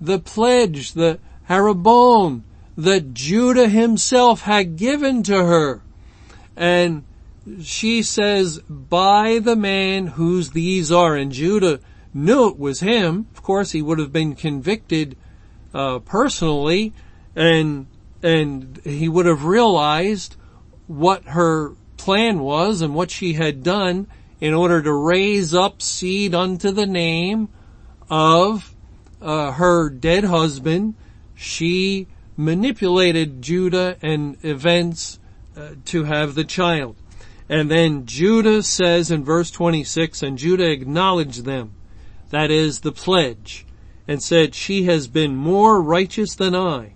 the 0.00 0.18
pledge, 0.18 0.92
the 0.92 1.18
harabon 1.48 2.42
that 2.76 3.14
Judah 3.14 3.68
himself 3.68 4.42
had 4.42 4.76
given 4.76 5.22
to 5.24 5.44
her. 5.44 5.80
And 6.56 7.04
she 7.62 8.02
says, 8.02 8.58
by 8.68 9.38
the 9.38 9.56
man 9.56 10.08
whose 10.08 10.50
these 10.50 10.90
are, 10.92 11.16
and 11.16 11.32
Judah 11.32 11.80
knew 12.12 12.48
it 12.48 12.58
was 12.58 12.80
him. 12.80 13.26
Of 13.34 13.42
course, 13.42 13.72
he 13.72 13.82
would 13.82 13.98
have 13.98 14.12
been 14.12 14.34
convicted 14.34 15.16
uh, 15.72 16.00
personally, 16.00 16.92
and 17.34 17.86
and 18.22 18.80
he 18.82 19.08
would 19.08 19.26
have 19.26 19.44
realized 19.44 20.36
what 20.86 21.24
her 21.24 21.72
plan 21.96 22.40
was 22.40 22.80
and 22.80 22.94
what 22.94 23.10
she 23.10 23.34
had 23.34 23.62
done, 23.62 24.06
in 24.40 24.52
order 24.52 24.82
to 24.82 24.92
raise 24.92 25.54
up 25.54 25.80
seed 25.80 26.34
unto 26.34 26.70
the 26.70 26.86
name 26.86 27.48
of 28.10 28.74
uh, 29.20 29.52
her 29.52 29.88
dead 29.88 30.24
husband. 30.24 30.94
She 31.34 32.06
manipulated 32.36 33.42
Judah 33.42 33.96
and 34.02 34.36
events 34.44 35.18
uh, 35.56 35.70
to 35.86 36.04
have 36.04 36.34
the 36.34 36.44
child. 36.44 36.96
And 37.48 37.70
then 37.70 38.06
Judah 38.06 38.62
says 38.62 39.10
in 39.10 39.24
verse 39.24 39.50
26, 39.50 40.22
and 40.22 40.36
Judah 40.36 40.70
acknowledged 40.70 41.44
them, 41.44 41.72
that 42.30 42.50
is 42.50 42.80
the 42.80 42.92
pledge, 42.92 43.64
and 44.08 44.22
said, 44.22 44.54
she 44.54 44.84
has 44.84 45.06
been 45.06 45.36
more 45.36 45.80
righteous 45.80 46.34
than 46.34 46.56
I, 46.56 46.94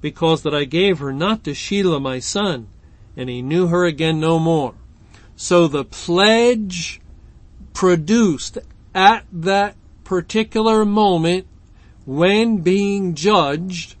because 0.00 0.42
that 0.42 0.54
I 0.54 0.64
gave 0.64 0.98
her 0.98 1.12
not 1.12 1.44
to 1.44 1.50
Shelah 1.50 2.00
my 2.00 2.18
son, 2.18 2.68
and 3.16 3.28
he 3.28 3.42
knew 3.42 3.66
her 3.66 3.84
again 3.84 4.18
no 4.18 4.38
more. 4.38 4.74
So 5.42 5.68
the 5.68 5.86
pledge 5.86 7.00
produced 7.72 8.58
at 8.94 9.24
that 9.32 9.74
particular 10.04 10.84
moment 10.84 11.46
when 12.04 12.58
being 12.58 13.14
judged, 13.14 13.96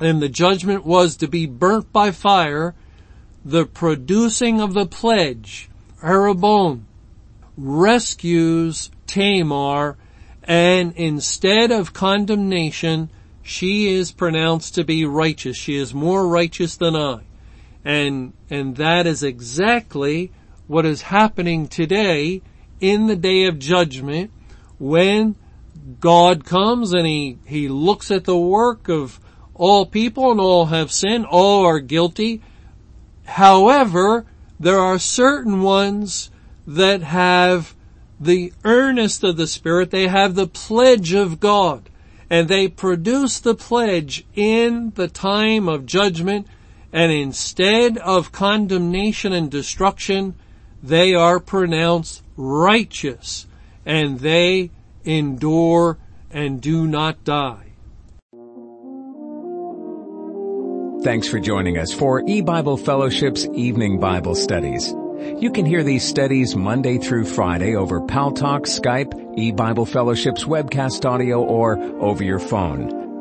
and 0.00 0.20
the 0.20 0.28
judgment 0.28 0.84
was 0.84 1.16
to 1.16 1.28
be 1.28 1.46
burnt 1.46 1.90
by 1.94 2.10
fire, 2.10 2.74
the 3.42 3.64
producing 3.64 4.60
of 4.60 4.74
the 4.74 4.84
pledge, 4.84 5.70
Arabon, 6.02 6.82
rescues 7.56 8.90
Tamar, 9.06 9.96
and 10.42 10.92
instead 10.92 11.72
of 11.72 11.94
condemnation, 11.94 13.08
she 13.42 13.94
is 13.94 14.12
pronounced 14.12 14.74
to 14.74 14.84
be 14.84 15.06
righteous. 15.06 15.56
She 15.56 15.76
is 15.76 15.94
more 15.94 16.28
righteous 16.28 16.76
than 16.76 16.94
I. 16.94 17.20
And, 17.82 18.34
and 18.50 18.76
that 18.76 19.06
is 19.06 19.22
exactly 19.22 20.32
what 20.66 20.84
is 20.84 21.02
happening 21.02 21.68
today 21.68 22.42
in 22.80 23.06
the 23.06 23.16
day 23.16 23.44
of 23.44 23.58
judgment 23.58 24.30
when 24.78 25.36
God 26.00 26.44
comes 26.44 26.92
and 26.92 27.06
he, 27.06 27.38
he 27.46 27.68
looks 27.68 28.10
at 28.10 28.24
the 28.24 28.36
work 28.36 28.88
of 28.88 29.20
all 29.54 29.86
people 29.86 30.30
and 30.30 30.40
all 30.40 30.66
have 30.66 30.92
sinned, 30.92 31.26
all 31.26 31.64
are 31.64 31.80
guilty. 31.80 32.42
However, 33.24 34.26
there 34.58 34.78
are 34.78 34.98
certain 34.98 35.62
ones 35.62 36.30
that 36.66 37.02
have 37.02 37.74
the 38.18 38.52
earnest 38.64 39.22
of 39.22 39.36
the 39.36 39.46
Spirit, 39.46 39.90
they 39.90 40.08
have 40.08 40.34
the 40.34 40.46
pledge 40.46 41.12
of 41.12 41.38
God, 41.38 41.88
and 42.28 42.48
they 42.48 42.68
produce 42.68 43.38
the 43.38 43.54
pledge 43.54 44.24
in 44.34 44.92
the 44.94 45.08
time 45.08 45.68
of 45.68 45.86
judgment, 45.86 46.46
and 46.92 47.12
instead 47.12 47.98
of 47.98 48.32
condemnation 48.32 49.32
and 49.32 49.50
destruction, 49.50 50.34
they 50.86 51.14
are 51.14 51.40
pronounced 51.40 52.22
righteous 52.36 53.46
and 53.84 54.20
they 54.20 54.70
endure 55.04 55.98
and 56.30 56.60
do 56.60 56.86
not 56.86 57.24
die. 57.24 57.62
Thanks 61.02 61.28
for 61.28 61.38
joining 61.38 61.78
us 61.78 61.92
for 61.92 62.22
E-Bible 62.26 62.76
Fellowship's 62.76 63.46
Evening 63.54 64.00
Bible 64.00 64.34
Studies. 64.34 64.92
You 65.38 65.50
can 65.52 65.64
hear 65.64 65.82
these 65.82 66.06
studies 66.06 66.56
Monday 66.56 66.98
through 66.98 67.26
Friday 67.26 67.76
over 67.76 68.00
Paltalk, 68.00 68.62
Skype, 68.62 69.38
E-Bible 69.38 69.86
Fellowship's 69.86 70.44
webcast 70.44 71.04
audio, 71.04 71.42
or 71.42 71.78
over 72.02 72.24
your 72.24 72.38
phone. 72.40 73.05